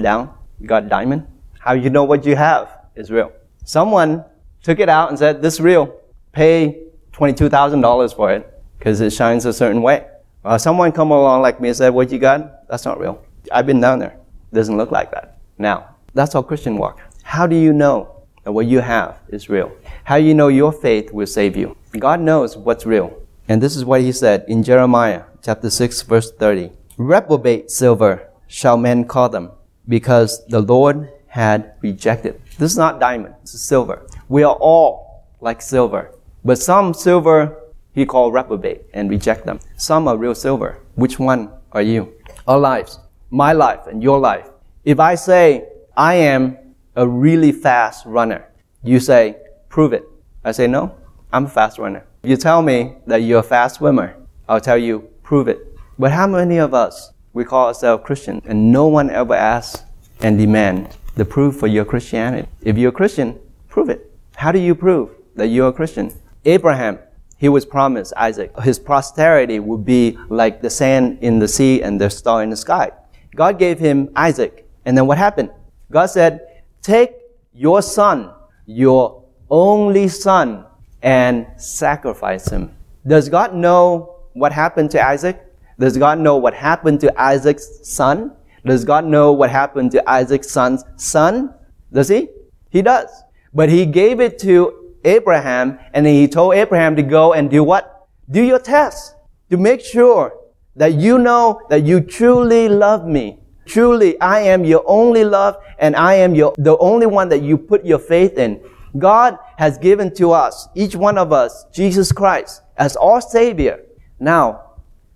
down? 0.00 0.30
Got 0.64 0.88
diamond? 0.88 1.26
How 1.58 1.74
you 1.74 1.90
know 1.90 2.04
what 2.04 2.24
you 2.24 2.36
have 2.36 2.86
is 2.96 3.10
real? 3.10 3.32
Someone 3.64 4.24
took 4.62 4.80
it 4.80 4.88
out 4.88 5.10
and 5.10 5.18
said, 5.18 5.42
this 5.42 5.54
is 5.54 5.60
real. 5.60 5.94
Pay 6.32 6.82
$22,000 7.12 8.16
for 8.16 8.32
it 8.32 8.62
because 8.78 9.00
it 9.00 9.10
shines 9.10 9.44
a 9.44 9.52
certain 9.52 9.82
way. 9.82 10.06
Uh, 10.44 10.58
someone 10.58 10.90
come 10.90 11.10
along 11.10 11.42
like 11.42 11.60
me 11.60 11.68
and 11.68 11.76
said, 11.76 11.90
what 11.90 12.10
you 12.10 12.18
got? 12.18 12.68
That's 12.68 12.84
not 12.84 12.98
real. 12.98 13.22
I've 13.52 13.66
been 13.66 13.80
down 13.80 13.98
there. 13.98 14.18
It 14.50 14.54
doesn't 14.54 14.76
look 14.76 14.90
like 14.90 15.10
that. 15.12 15.38
Now, 15.58 15.94
that's 16.14 16.32
how 16.32 16.42
Christian 16.42 16.76
walk. 16.76 17.00
How 17.22 17.46
do 17.46 17.56
you 17.56 17.72
know 17.72 18.22
that 18.44 18.52
what 18.52 18.66
you 18.66 18.80
have 18.80 19.18
is 19.28 19.48
real? 19.48 19.70
How 20.04 20.18
do 20.18 20.24
you 20.24 20.34
know 20.34 20.48
your 20.48 20.72
faith 20.72 21.12
will 21.12 21.26
save 21.26 21.56
you? 21.56 21.76
God 21.98 22.20
knows 22.20 22.56
what's 22.56 22.84
real. 22.84 23.16
And 23.48 23.62
this 23.62 23.76
is 23.76 23.84
what 23.84 24.00
he 24.00 24.12
said 24.12 24.44
in 24.48 24.62
Jeremiah 24.62 25.24
chapter 25.42 25.70
6 25.70 26.02
verse 26.02 26.32
30. 26.32 26.70
Reprobate 26.96 27.70
silver 27.70 28.28
shall 28.46 28.76
men 28.76 29.04
call 29.04 29.28
them 29.28 29.50
because 29.88 30.44
the 30.46 30.60
Lord 30.60 31.10
had 31.26 31.74
rejected. 31.80 32.40
This 32.58 32.72
is 32.72 32.78
not 32.78 33.00
diamond. 33.00 33.34
This 33.42 33.54
is 33.54 33.62
silver. 33.62 34.06
We 34.28 34.42
are 34.42 34.54
all 34.54 35.24
like 35.40 35.62
silver. 35.62 36.12
But 36.44 36.58
some 36.58 36.92
silver 36.92 37.56
he 37.94 38.06
called 38.06 38.34
reprobate 38.34 38.82
and 38.92 39.10
reject 39.10 39.46
them. 39.46 39.60
Some 39.76 40.08
are 40.08 40.16
real 40.16 40.34
silver. 40.34 40.78
Which 40.94 41.18
one 41.18 41.50
are 41.72 41.82
you? 41.82 42.12
Our 42.48 42.58
lives, 42.58 42.98
my 43.30 43.52
life 43.52 43.86
and 43.86 44.02
your 44.02 44.18
life. 44.18 44.48
If 44.84 44.98
I 44.98 45.14
say 45.14 45.68
I 45.96 46.14
am 46.14 46.58
a 46.96 47.06
really 47.06 47.52
fast 47.52 48.04
runner, 48.06 48.48
you 48.82 48.98
say, 48.98 49.36
prove 49.68 49.92
it. 49.92 50.04
I 50.44 50.52
say, 50.52 50.66
no, 50.66 50.96
I'm 51.32 51.46
a 51.46 51.48
fast 51.48 51.78
runner. 51.78 52.04
If 52.22 52.30
You 52.30 52.36
tell 52.36 52.62
me 52.62 52.96
that 53.06 53.18
you're 53.18 53.40
a 53.40 53.44
fast 53.44 53.76
swimmer, 53.76 54.16
I'll 54.48 54.60
tell 54.60 54.78
you, 54.78 55.08
prove 55.22 55.48
it. 55.48 55.60
But 55.98 56.12
how 56.12 56.26
many 56.26 56.58
of 56.58 56.74
us, 56.74 57.12
we 57.32 57.44
call 57.44 57.68
ourselves 57.68 58.04
Christian, 58.04 58.42
and 58.44 58.72
no 58.72 58.88
one 58.88 59.08
ever 59.10 59.34
asks 59.34 59.84
and 60.20 60.36
demand 60.36 60.96
the 61.14 61.24
proof 61.24 61.56
for 61.56 61.68
your 61.68 61.84
Christianity? 61.84 62.48
If 62.62 62.76
you're 62.76 62.90
a 62.90 62.92
Christian, 62.92 63.38
prove 63.68 63.88
it. 63.88 64.10
How 64.34 64.50
do 64.50 64.58
you 64.58 64.74
prove 64.74 65.10
that 65.36 65.46
you're 65.48 65.68
a 65.68 65.72
Christian? 65.72 66.12
Abraham, 66.44 66.98
he 67.36 67.48
was 67.48 67.64
promised 67.64 68.12
Isaac. 68.16 68.52
His 68.60 68.78
posterity 68.78 69.58
would 69.58 69.84
be 69.84 70.18
like 70.28 70.62
the 70.62 70.70
sand 70.70 71.18
in 71.22 71.38
the 71.38 71.48
sea 71.48 71.82
and 71.82 72.00
the 72.00 72.08
star 72.08 72.42
in 72.42 72.50
the 72.50 72.56
sky. 72.56 72.90
God 73.34 73.58
gave 73.58 73.78
him 73.78 74.10
Isaac. 74.14 74.68
And 74.84 74.96
then 74.96 75.06
what 75.06 75.18
happened? 75.18 75.50
God 75.90 76.06
said, 76.06 76.62
take 76.82 77.12
your 77.52 77.82
son, 77.82 78.32
your 78.66 79.24
only 79.50 80.08
son, 80.08 80.64
and 81.02 81.46
sacrifice 81.56 82.48
him. 82.48 82.74
Does 83.06 83.28
God 83.28 83.54
know 83.54 84.20
what 84.34 84.52
happened 84.52 84.90
to 84.92 85.04
Isaac? 85.04 85.44
Does 85.78 85.96
God 85.96 86.18
know 86.18 86.36
what 86.36 86.54
happened 86.54 87.00
to 87.00 87.20
Isaac's 87.20 87.80
son? 87.82 88.36
Does 88.64 88.84
God 88.84 89.04
know 89.04 89.32
what 89.32 89.50
happened 89.50 89.90
to 89.92 90.08
Isaac's 90.08 90.50
son's 90.50 90.84
son? 90.96 91.52
Does 91.92 92.08
he? 92.08 92.28
He 92.70 92.82
does. 92.82 93.10
But 93.52 93.68
he 93.68 93.84
gave 93.84 94.20
it 94.20 94.38
to 94.40 94.81
Abraham 95.04 95.78
and 95.92 96.06
then 96.06 96.14
he 96.14 96.28
told 96.28 96.54
Abraham 96.54 96.96
to 96.96 97.02
go 97.02 97.32
and 97.32 97.50
do 97.50 97.62
what? 97.64 98.08
Do 98.30 98.42
your 98.42 98.58
test 98.58 99.14
to 99.50 99.56
make 99.56 99.80
sure 99.80 100.38
that 100.76 100.94
you 100.94 101.18
know 101.18 101.60
that 101.68 101.84
you 101.84 102.00
truly 102.00 102.68
love 102.68 103.06
me. 103.06 103.38
Truly, 103.66 104.20
I 104.20 104.40
am 104.40 104.64
your 104.64 104.82
only 104.86 105.24
love 105.24 105.56
and 105.78 105.94
I 105.94 106.14
am 106.14 106.34
your, 106.34 106.54
the 106.58 106.76
only 106.78 107.06
one 107.06 107.28
that 107.28 107.42
you 107.42 107.58
put 107.58 107.84
your 107.84 107.98
faith 107.98 108.38
in. 108.38 108.60
God 108.98 109.38
has 109.56 109.78
given 109.78 110.14
to 110.16 110.32
us, 110.32 110.68
each 110.74 110.94
one 110.94 111.16
of 111.16 111.32
us, 111.32 111.64
Jesus 111.72 112.12
Christ 112.12 112.62
as 112.76 112.96
our 112.96 113.20
Savior. 113.20 113.80
Now, 114.18 114.72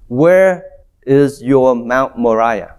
where 0.08 0.64
is 1.02 1.42
your 1.42 1.74
Mount 1.74 2.18
Moriah? 2.18 2.76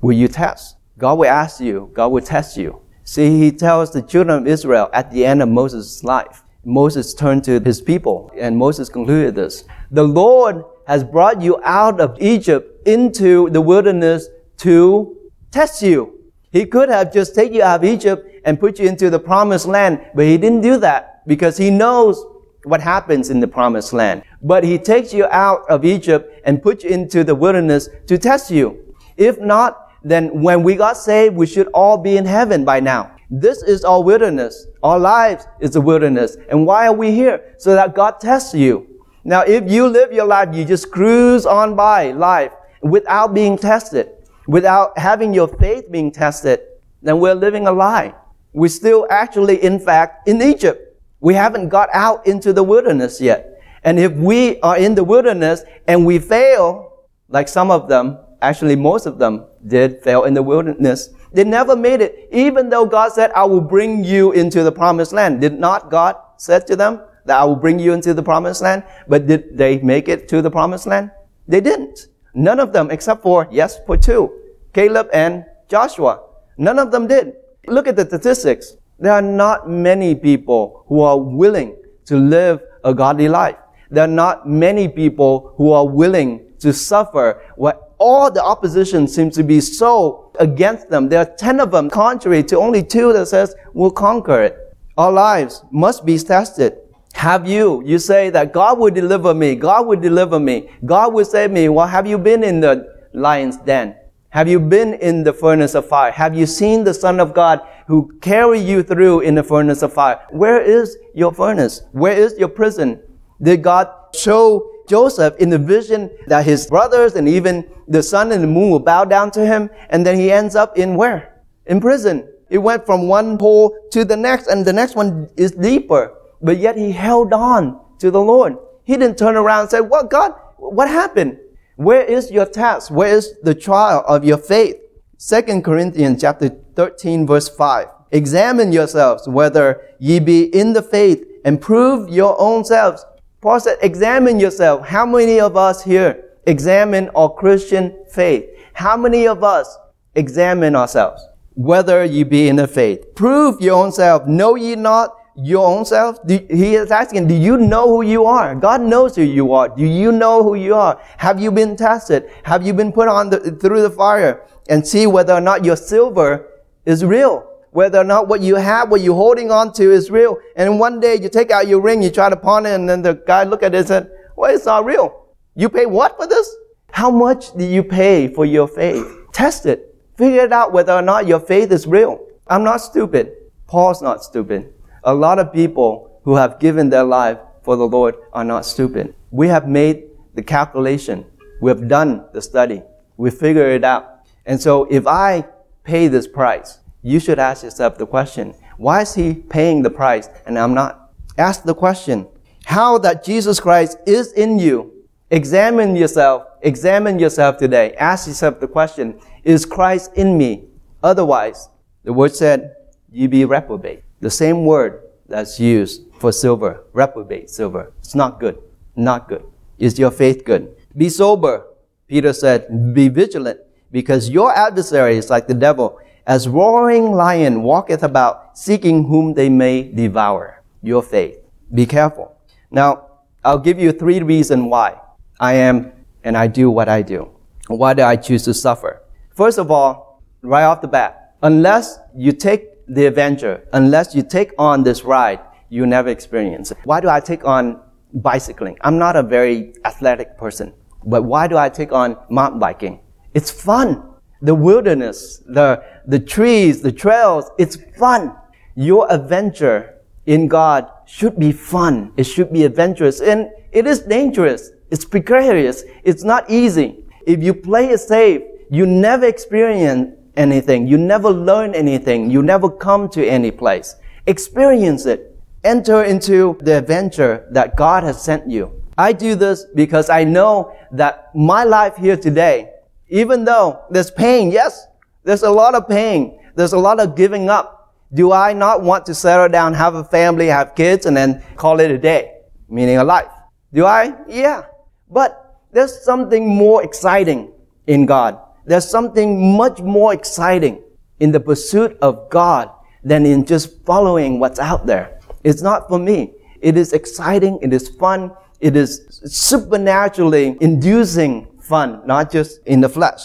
Will 0.00 0.16
you 0.16 0.28
test? 0.28 0.76
God 0.96 1.18
will 1.18 1.26
ask 1.28 1.60
you, 1.60 1.90
God 1.92 2.08
will 2.08 2.22
test 2.22 2.56
you. 2.56 2.80
See, 3.08 3.38
he 3.38 3.52
tells 3.52 3.90
the 3.90 4.02
children 4.02 4.42
of 4.42 4.46
Israel 4.46 4.90
at 4.92 5.10
the 5.10 5.24
end 5.24 5.40
of 5.40 5.48
Moses' 5.48 6.04
life. 6.04 6.44
Moses 6.62 7.14
turned 7.14 7.42
to 7.44 7.58
his 7.58 7.80
people 7.80 8.30
and 8.36 8.54
Moses 8.54 8.90
concluded 8.90 9.34
this. 9.34 9.64
The 9.90 10.04
Lord 10.04 10.62
has 10.86 11.04
brought 11.04 11.40
you 11.40 11.58
out 11.64 12.02
of 12.02 12.18
Egypt 12.20 12.86
into 12.86 13.48
the 13.48 13.62
wilderness 13.62 14.28
to 14.58 15.16
test 15.50 15.80
you. 15.80 16.20
He 16.52 16.66
could 16.66 16.90
have 16.90 17.10
just 17.10 17.34
taken 17.34 17.54
you 17.54 17.62
out 17.62 17.82
of 17.82 17.84
Egypt 17.84 18.30
and 18.44 18.60
put 18.60 18.78
you 18.78 18.86
into 18.86 19.08
the 19.08 19.18
promised 19.18 19.66
land, 19.66 20.04
but 20.14 20.26
he 20.26 20.36
didn't 20.36 20.60
do 20.60 20.76
that 20.76 21.26
because 21.26 21.56
he 21.56 21.70
knows 21.70 22.22
what 22.64 22.82
happens 22.82 23.30
in 23.30 23.40
the 23.40 23.48
promised 23.48 23.94
land. 23.94 24.22
But 24.42 24.64
he 24.64 24.76
takes 24.76 25.14
you 25.14 25.24
out 25.30 25.62
of 25.70 25.86
Egypt 25.86 26.42
and 26.44 26.62
puts 26.62 26.84
you 26.84 26.90
into 26.90 27.24
the 27.24 27.34
wilderness 27.34 27.88
to 28.06 28.18
test 28.18 28.50
you. 28.50 28.94
If 29.16 29.40
not, 29.40 29.87
then 30.10 30.42
when 30.42 30.62
we 30.62 30.74
got 30.74 30.96
saved, 30.96 31.36
we 31.36 31.46
should 31.46 31.68
all 31.68 31.98
be 31.98 32.16
in 32.16 32.24
heaven 32.24 32.64
by 32.64 32.80
now. 32.80 33.14
This 33.30 33.62
is 33.62 33.84
our 33.84 34.02
wilderness. 34.02 34.66
Our 34.82 34.98
lives 34.98 35.46
is 35.60 35.76
a 35.76 35.80
wilderness. 35.80 36.36
And 36.50 36.66
why 36.66 36.86
are 36.86 36.94
we 36.94 37.10
here? 37.10 37.54
So 37.58 37.74
that 37.74 37.94
God 37.94 38.20
tests 38.20 38.54
you. 38.54 39.04
Now, 39.24 39.42
if 39.42 39.70
you 39.70 39.86
live 39.86 40.12
your 40.12 40.24
life, 40.24 40.54
you 40.54 40.64
just 40.64 40.90
cruise 40.90 41.44
on 41.44 41.76
by 41.76 42.12
life 42.12 42.52
without 42.82 43.34
being 43.34 43.58
tested, 43.58 44.08
without 44.46 44.96
having 44.98 45.34
your 45.34 45.48
faith 45.48 45.90
being 45.90 46.10
tested, 46.10 46.60
then 47.02 47.20
we're 47.20 47.34
living 47.34 47.66
a 47.66 47.72
lie. 47.72 48.14
We're 48.52 48.68
still 48.68 49.06
actually, 49.10 49.62
in 49.62 49.78
fact, 49.78 50.26
in 50.28 50.40
Egypt. 50.40 50.98
We 51.20 51.34
haven't 51.34 51.68
got 51.68 51.90
out 51.92 52.26
into 52.26 52.52
the 52.52 52.62
wilderness 52.62 53.20
yet. 53.20 53.60
And 53.84 53.98
if 53.98 54.12
we 54.12 54.60
are 54.60 54.78
in 54.78 54.94
the 54.94 55.04
wilderness 55.04 55.64
and 55.86 56.06
we 56.06 56.18
fail, 56.18 57.04
like 57.28 57.48
some 57.48 57.70
of 57.70 57.88
them, 57.88 58.18
actually 58.40 58.76
most 58.76 59.06
of 59.06 59.18
them 59.18 59.44
did 59.68 60.02
fail 60.02 60.24
in 60.24 60.34
the 60.34 60.42
wilderness, 60.42 61.10
they 61.32 61.44
never 61.44 61.76
made 61.76 62.00
it, 62.00 62.28
even 62.32 62.68
though 62.70 62.86
God 62.86 63.12
said, 63.12 63.30
I 63.32 63.44
will 63.44 63.60
bring 63.60 64.04
you 64.04 64.32
into 64.32 64.62
the 64.62 64.72
promised 64.72 65.12
land. 65.12 65.40
Did 65.40 65.58
not 65.58 65.90
God 65.90 66.16
said 66.36 66.66
to 66.68 66.76
them 66.76 67.00
that 67.26 67.38
I 67.38 67.44
will 67.44 67.56
bring 67.56 67.78
you 67.78 67.92
into 67.92 68.14
the 68.14 68.22
promised 68.22 68.62
land? 68.62 68.84
But 69.06 69.26
did 69.26 69.56
they 69.56 69.78
make 69.80 70.08
it 70.08 70.28
to 70.28 70.40
the 70.40 70.50
promised 70.50 70.86
land? 70.86 71.10
They 71.46 71.60
didn't. 71.60 72.08
None 72.34 72.60
of 72.60 72.72
them, 72.72 72.90
except 72.90 73.22
for, 73.22 73.48
yes, 73.50 73.78
for 73.86 73.96
two, 73.96 74.32
Caleb 74.72 75.08
and 75.12 75.44
Joshua. 75.68 76.22
None 76.56 76.78
of 76.78 76.90
them 76.90 77.06
did. 77.06 77.34
Look 77.66 77.86
at 77.86 77.96
the 77.96 78.06
statistics. 78.06 78.76
There 78.98 79.12
are 79.12 79.22
not 79.22 79.68
many 79.68 80.14
people 80.14 80.84
who 80.88 81.00
are 81.02 81.18
willing 81.18 81.76
to 82.06 82.16
live 82.16 82.62
a 82.84 82.94
godly 82.94 83.28
life. 83.28 83.56
There 83.90 84.04
are 84.04 84.08
not 84.08 84.48
many 84.48 84.88
people 84.88 85.54
who 85.56 85.72
are 85.72 85.86
willing 85.86 86.52
to 86.60 86.72
suffer 86.72 87.42
what 87.56 87.87
all 87.98 88.30
the 88.30 88.42
opposition 88.42 89.08
seems 89.08 89.34
to 89.36 89.42
be 89.42 89.60
so 89.60 90.32
against 90.38 90.88
them. 90.88 91.08
There 91.08 91.20
are 91.20 91.36
10 91.36 91.60
of 91.60 91.70
them 91.70 91.90
contrary 91.90 92.42
to 92.44 92.58
only 92.58 92.82
two 92.82 93.12
that 93.12 93.26
says 93.26 93.54
we'll 93.74 93.90
conquer 93.90 94.42
it. 94.42 94.56
Our 94.96 95.12
lives 95.12 95.64
must 95.70 96.04
be 96.04 96.18
tested. 96.18 96.76
Have 97.14 97.48
you? 97.48 97.82
You 97.84 97.98
say 97.98 98.30
that 98.30 98.52
God 98.52 98.78
will 98.78 98.90
deliver 98.90 99.34
me. 99.34 99.54
God 99.54 99.86
will 99.86 99.98
deliver 100.00 100.38
me. 100.38 100.70
God 100.84 101.12
will 101.12 101.24
save 101.24 101.50
me. 101.50 101.68
Well, 101.68 101.86
have 101.86 102.06
you 102.06 102.18
been 102.18 102.44
in 102.44 102.60
the 102.60 102.86
lion's 103.12 103.56
den? 103.56 103.96
Have 104.30 104.46
you 104.46 104.60
been 104.60 104.94
in 104.94 105.24
the 105.24 105.32
furnace 105.32 105.74
of 105.74 105.88
fire? 105.88 106.12
Have 106.12 106.36
you 106.36 106.46
seen 106.46 106.84
the 106.84 106.92
Son 106.92 107.18
of 107.18 107.32
God 107.32 107.60
who 107.86 108.12
carry 108.20 108.60
you 108.60 108.82
through 108.82 109.20
in 109.20 109.34
the 109.34 109.42
furnace 109.42 109.82
of 109.82 109.92
fire? 109.92 110.20
Where 110.30 110.60
is 110.60 110.96
your 111.14 111.32
furnace? 111.32 111.82
Where 111.92 112.12
is 112.12 112.38
your 112.38 112.48
prison? 112.48 113.00
Did 113.40 113.62
God 113.62 113.88
show 114.14 114.70
Joseph 114.88 115.36
in 115.38 115.50
the 115.50 115.58
vision 115.58 116.10
that 116.26 116.44
his 116.44 116.66
brothers 116.66 117.14
and 117.14 117.28
even 117.28 117.68
the 117.86 118.02
sun 118.02 118.32
and 118.32 118.42
the 118.42 118.48
moon 118.48 118.70
will 118.70 118.80
bow 118.80 119.04
down 119.04 119.30
to 119.32 119.44
him. 119.44 119.70
And 119.90 120.04
then 120.04 120.18
he 120.18 120.32
ends 120.32 120.56
up 120.56 120.76
in 120.76 120.96
where? 120.96 121.42
In 121.66 121.80
prison. 121.80 122.28
It 122.50 122.58
went 122.58 122.86
from 122.86 123.06
one 123.06 123.38
hole 123.38 123.76
to 123.92 124.04
the 124.04 124.16
next 124.16 124.46
and 124.48 124.64
the 124.64 124.72
next 124.72 124.96
one 124.96 125.28
is 125.36 125.52
deeper. 125.52 126.14
But 126.40 126.58
yet 126.58 126.76
he 126.76 126.92
held 126.92 127.32
on 127.32 127.80
to 127.98 128.10
the 128.10 128.20
Lord. 128.20 128.56
He 128.84 128.96
didn't 128.96 129.18
turn 129.18 129.36
around 129.36 129.62
and 129.62 129.70
say, 129.70 129.80
well, 129.80 130.04
God, 130.04 130.32
what 130.56 130.88
happened? 130.88 131.38
Where 131.76 132.02
is 132.02 132.30
your 132.30 132.46
test? 132.46 132.90
Where 132.90 133.14
is 133.14 133.34
the 133.42 133.54
trial 133.54 134.02
of 134.08 134.24
your 134.24 134.38
faith? 134.38 134.76
2 135.18 135.62
Corinthians 135.62 136.20
chapter 136.20 136.48
13 136.74 137.26
verse 137.26 137.48
5. 137.48 137.88
Examine 138.10 138.72
yourselves 138.72 139.28
whether 139.28 139.82
ye 139.98 140.18
be 140.18 140.44
in 140.44 140.72
the 140.72 140.82
faith 140.82 141.24
and 141.44 141.60
prove 141.60 142.08
your 142.08 142.40
own 142.40 142.64
selves. 142.64 143.04
Paul 143.40 143.60
said, 143.60 143.78
examine 143.82 144.40
yourself. 144.40 144.86
How 144.86 145.06
many 145.06 145.38
of 145.38 145.56
us 145.56 145.84
here 145.84 146.24
examine 146.46 147.08
our 147.10 147.32
Christian 147.32 148.04
faith? 148.10 148.46
How 148.72 148.96
many 148.96 149.28
of 149.28 149.44
us 149.44 149.78
examine 150.16 150.74
ourselves? 150.74 151.24
Whether 151.54 152.04
you 152.04 152.24
be 152.24 152.48
in 152.48 152.56
the 152.56 152.66
faith. 152.66 153.14
Prove 153.14 153.60
your 153.60 153.76
own 153.76 153.92
self. 153.92 154.26
Know 154.26 154.56
ye 154.56 154.74
not 154.74 155.14
your 155.36 155.64
own 155.64 155.84
self? 155.84 156.18
Do, 156.26 156.34
he 156.50 156.74
is 156.74 156.90
asking, 156.90 157.28
do 157.28 157.34
you 157.34 157.56
know 157.56 157.88
who 157.88 158.02
you 158.02 158.24
are? 158.24 158.56
God 158.56 158.80
knows 158.80 159.14
who 159.14 159.22
you 159.22 159.52
are. 159.52 159.68
Do 159.68 159.84
you 159.84 160.10
know 160.10 160.42
who 160.42 160.56
you 160.56 160.74
are? 160.74 161.00
Have 161.18 161.40
you 161.40 161.52
been 161.52 161.76
tested? 161.76 162.28
Have 162.42 162.66
you 162.66 162.72
been 162.72 162.92
put 162.92 163.06
on 163.06 163.30
the, 163.30 163.38
through 163.52 163.82
the 163.82 163.90
fire 163.90 164.44
and 164.68 164.86
see 164.86 165.06
whether 165.06 165.32
or 165.32 165.40
not 165.40 165.64
your 165.64 165.76
silver 165.76 166.48
is 166.84 167.04
real? 167.04 167.48
Whether 167.70 167.98
or 167.98 168.04
not 168.04 168.28
what 168.28 168.40
you 168.40 168.56
have, 168.56 168.90
what 168.90 169.00
you're 169.00 169.14
holding 169.14 169.50
on 169.50 169.72
to 169.74 169.92
is 169.92 170.10
real. 170.10 170.38
And 170.56 170.80
one 170.80 171.00
day 171.00 171.18
you 171.20 171.28
take 171.28 171.50
out 171.50 171.68
your 171.68 171.80
ring, 171.80 172.02
you 172.02 172.10
try 172.10 172.28
to 172.30 172.36
pawn 172.36 172.66
it, 172.66 172.74
and 172.74 172.88
then 172.88 173.02
the 173.02 173.14
guy 173.14 173.44
look 173.44 173.62
at 173.62 173.74
it 173.74 173.78
and 173.78 173.86
said, 173.88 174.10
well, 174.36 174.54
it's 174.54 174.66
not 174.66 174.84
real. 174.84 175.26
You 175.54 175.68
pay 175.68 175.86
what 175.86 176.16
for 176.16 176.26
this? 176.26 176.54
How 176.90 177.10
much 177.10 177.54
do 177.56 177.64
you 177.64 177.82
pay 177.82 178.28
for 178.32 178.44
your 178.44 178.66
faith? 178.66 179.06
Test 179.32 179.66
it. 179.66 179.94
Figure 180.16 180.44
it 180.44 180.52
out 180.52 180.72
whether 180.72 180.92
or 180.92 181.02
not 181.02 181.26
your 181.26 181.40
faith 181.40 181.70
is 181.70 181.86
real. 181.86 182.26
I'm 182.46 182.64
not 182.64 182.78
stupid. 182.78 183.32
Paul's 183.66 184.00
not 184.00 184.24
stupid. 184.24 184.72
A 185.04 185.14
lot 185.14 185.38
of 185.38 185.52
people 185.52 186.20
who 186.24 186.36
have 186.36 186.58
given 186.58 186.90
their 186.90 187.04
life 187.04 187.38
for 187.62 187.76
the 187.76 187.86
Lord 187.86 188.16
are 188.32 188.44
not 188.44 188.64
stupid. 188.64 189.14
We 189.30 189.48
have 189.48 189.68
made 189.68 190.04
the 190.34 190.42
calculation. 190.42 191.26
We 191.60 191.70
have 191.70 191.86
done 191.86 192.24
the 192.32 192.40
study. 192.40 192.82
We 193.16 193.30
figure 193.30 193.68
it 193.68 193.84
out. 193.84 194.26
And 194.46 194.60
so 194.60 194.84
if 194.84 195.06
I 195.06 195.46
pay 195.84 196.08
this 196.08 196.26
price, 196.26 196.78
you 197.02 197.20
should 197.20 197.38
ask 197.38 197.62
yourself 197.62 197.98
the 197.98 198.06
question, 198.06 198.54
why 198.76 199.02
is 199.02 199.14
he 199.14 199.34
paying 199.34 199.82
the 199.82 199.90
price 199.90 200.28
and 200.46 200.58
I'm 200.58 200.74
not? 200.74 201.12
Ask 201.36 201.64
the 201.64 201.74
question, 201.74 202.26
how 202.64 202.98
that 202.98 203.24
Jesus 203.24 203.60
Christ 203.60 203.98
is 204.06 204.32
in 204.32 204.58
you. 204.58 204.92
Examine 205.30 205.94
yourself. 205.94 206.44
Examine 206.62 207.18
yourself 207.18 207.58
today. 207.58 207.94
Ask 207.94 208.26
yourself 208.26 208.60
the 208.60 208.68
question, 208.68 209.20
is 209.44 209.64
Christ 209.64 210.12
in 210.14 210.36
me? 210.36 210.64
Otherwise, 211.02 211.68
the 212.02 212.12
word 212.12 212.34
said, 212.34 212.74
ye 213.12 213.26
be 213.26 213.44
reprobate. 213.44 214.02
The 214.20 214.30
same 214.30 214.64
word 214.64 215.02
that's 215.28 215.60
used 215.60 216.02
for 216.18 216.32
silver, 216.32 216.84
reprobate 216.92 217.50
silver. 217.50 217.92
It's 217.98 218.14
not 218.14 218.40
good. 218.40 218.58
Not 218.96 219.28
good. 219.28 219.44
Is 219.78 219.98
your 219.98 220.10
faith 220.10 220.44
good? 220.44 220.74
Be 220.96 221.08
sober. 221.08 221.66
Peter 222.08 222.32
said, 222.32 222.94
be 222.94 223.08
vigilant 223.08 223.60
because 223.92 224.28
your 224.28 224.52
adversary 224.56 225.16
is 225.16 225.30
like 225.30 225.46
the 225.46 225.54
devil, 225.54 226.00
as 226.28 226.46
roaring 226.46 227.12
lion 227.12 227.62
walketh 227.62 228.02
about, 228.02 228.56
seeking 228.56 229.04
whom 229.04 229.32
they 229.32 229.48
may 229.48 229.82
devour. 229.82 230.62
Your 230.82 231.02
faith. 231.02 231.38
Be 231.74 231.86
careful. 231.86 232.36
Now, 232.70 233.06
I'll 233.42 233.58
give 233.58 233.80
you 233.80 233.92
three 233.92 234.20
reasons 234.20 234.64
why 234.64 235.00
I 235.40 235.54
am 235.54 235.90
and 236.22 236.36
I 236.36 236.46
do 236.46 236.70
what 236.70 236.88
I 236.88 237.00
do. 237.00 237.30
Why 237.68 237.94
do 237.94 238.02
I 238.02 238.16
choose 238.16 238.44
to 238.44 238.52
suffer? 238.52 239.02
First 239.34 239.58
of 239.58 239.70
all, 239.70 240.22
right 240.42 240.64
off 240.64 240.82
the 240.82 240.88
bat, 240.88 241.34
unless 241.42 241.98
you 242.14 242.32
take 242.32 242.86
the 242.86 243.06
adventure, 243.06 243.66
unless 243.72 244.14
you 244.14 244.22
take 244.22 244.52
on 244.58 244.82
this 244.82 245.04
ride, 245.04 245.40
you 245.70 245.86
never 245.86 246.10
experience 246.10 246.70
it. 246.70 246.78
Why 246.84 247.00
do 247.00 247.08
I 247.08 247.20
take 247.20 247.44
on 247.44 247.80
bicycling? 248.12 248.76
I'm 248.82 248.98
not 248.98 249.16
a 249.16 249.22
very 249.22 249.72
athletic 249.84 250.36
person, 250.36 250.74
but 251.04 251.22
why 251.22 251.48
do 251.48 251.56
I 251.56 251.70
take 251.70 251.92
on 251.92 252.18
mountain 252.28 252.60
biking? 252.60 253.00
It's 253.32 253.50
fun. 253.50 254.07
The 254.40 254.54
wilderness, 254.54 255.38
the, 255.46 255.82
the 256.06 256.18
trees, 256.20 256.82
the 256.82 256.92
trails, 256.92 257.50
it's 257.58 257.76
fun. 257.96 258.34
Your 258.74 259.10
adventure 259.10 259.98
in 260.26 260.46
God 260.46 260.88
should 261.06 261.38
be 261.38 261.52
fun. 261.52 262.12
It 262.16 262.24
should 262.24 262.52
be 262.52 262.64
adventurous. 262.64 263.20
And 263.20 263.50
it 263.72 263.86
is 263.86 264.00
dangerous. 264.00 264.70
It's 264.90 265.04
precarious. 265.04 265.84
It's 266.04 266.22
not 266.22 266.48
easy. 266.50 267.04
If 267.26 267.42
you 267.42 267.54
play 267.54 267.88
it 267.90 267.98
safe, 267.98 268.42
you 268.70 268.86
never 268.86 269.26
experience 269.26 270.14
anything. 270.36 270.86
You 270.86 270.98
never 270.98 271.30
learn 271.30 271.74
anything. 271.74 272.30
You 272.30 272.42
never 272.42 272.70
come 272.70 273.08
to 273.10 273.26
any 273.26 273.50
place. 273.50 273.96
Experience 274.26 275.06
it. 275.06 275.34
Enter 275.64 276.04
into 276.04 276.56
the 276.60 276.78
adventure 276.78 277.46
that 277.50 277.76
God 277.76 278.04
has 278.04 278.22
sent 278.22 278.48
you. 278.48 278.82
I 278.96 279.12
do 279.12 279.34
this 279.34 279.64
because 279.74 280.10
I 280.10 280.24
know 280.24 280.76
that 280.92 281.34
my 281.34 281.64
life 281.64 281.96
here 281.96 282.16
today, 282.16 282.70
even 283.08 283.44
though 283.44 283.84
there's 283.90 284.10
pain, 284.10 284.50
yes, 284.50 284.86
there's 285.24 285.42
a 285.42 285.50
lot 285.50 285.74
of 285.74 285.88
pain. 285.88 286.40
There's 286.54 286.72
a 286.72 286.78
lot 286.78 287.00
of 287.00 287.16
giving 287.16 287.48
up. 287.48 287.94
Do 288.14 288.32
I 288.32 288.52
not 288.52 288.82
want 288.82 289.06
to 289.06 289.14
settle 289.14 289.48
down, 289.48 289.74
have 289.74 289.94
a 289.94 290.04
family, 290.04 290.46
have 290.46 290.74
kids, 290.74 291.06
and 291.06 291.16
then 291.16 291.42
call 291.56 291.80
it 291.80 291.90
a 291.90 291.98
day? 291.98 292.40
Meaning 292.68 292.98
a 292.98 293.04
life. 293.04 293.30
Do 293.72 293.84
I? 293.84 294.14
Yeah. 294.26 294.64
But 295.10 295.60
there's 295.72 296.02
something 296.02 296.48
more 296.48 296.82
exciting 296.82 297.52
in 297.86 298.06
God 298.06 298.38
there's 298.68 298.88
something 298.88 299.56
much 299.56 299.80
more 299.80 300.12
exciting 300.12 300.84
in 301.20 301.32
the 301.32 301.40
pursuit 301.40 301.96
of 302.02 302.28
God 302.28 302.70
than 303.02 303.24
in 303.24 303.46
just 303.46 303.82
following 303.86 304.38
what's 304.38 304.58
out 304.58 304.86
there. 304.86 305.18
It's 305.42 305.62
not 305.62 305.88
for 305.88 305.98
me. 305.98 306.34
It 306.60 306.76
is 306.76 306.92
exciting. 306.92 307.58
It 307.62 307.72
is 307.72 307.88
fun. 307.88 308.30
It 308.60 308.76
is 308.76 309.22
supernaturally 309.24 310.58
inducing 310.60 311.48
fun, 311.68 312.00
not 312.06 312.32
just 312.32 312.60
in 312.66 312.80
the 312.80 312.88
flesh. 312.88 313.20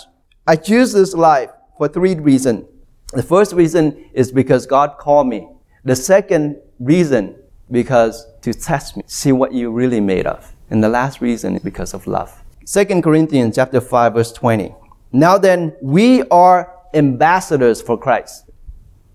I 0.46 0.56
choose 0.58 0.92
this 0.94 1.14
life 1.14 1.50
for 1.78 1.88
three 1.88 2.16
reasons. 2.16 2.66
The 3.14 3.24
first 3.24 3.54
reason 3.54 4.06
is 4.14 4.32
because 4.32 4.66
God 4.66 4.98
called 4.98 5.28
me. 5.28 5.48
The 5.86 5.96
second 5.96 6.58
reason, 6.80 7.36
because 7.72 8.28
to 8.42 8.54
test 8.54 8.98
me, 8.98 9.04
see 9.08 9.32
what 9.32 9.54
you 9.54 9.72
really 9.72 10.02
made 10.02 10.28
of. 10.28 10.54
And 10.70 10.84
the 10.84 10.90
last 10.90 11.22
reason 11.22 11.56
is 11.56 11.64
because 11.64 11.94
of 11.94 12.08
love. 12.08 12.44
2 12.66 13.02
Corinthians 13.02 13.56
chapter 13.56 13.80
5 13.80 14.14
verse 14.14 14.32
20. 14.34 14.74
Now 15.12 15.38
then, 15.38 15.76
we 15.82 16.24
are 16.30 16.74
ambassadors 16.94 17.82
for 17.82 17.98
Christ. 17.98 18.50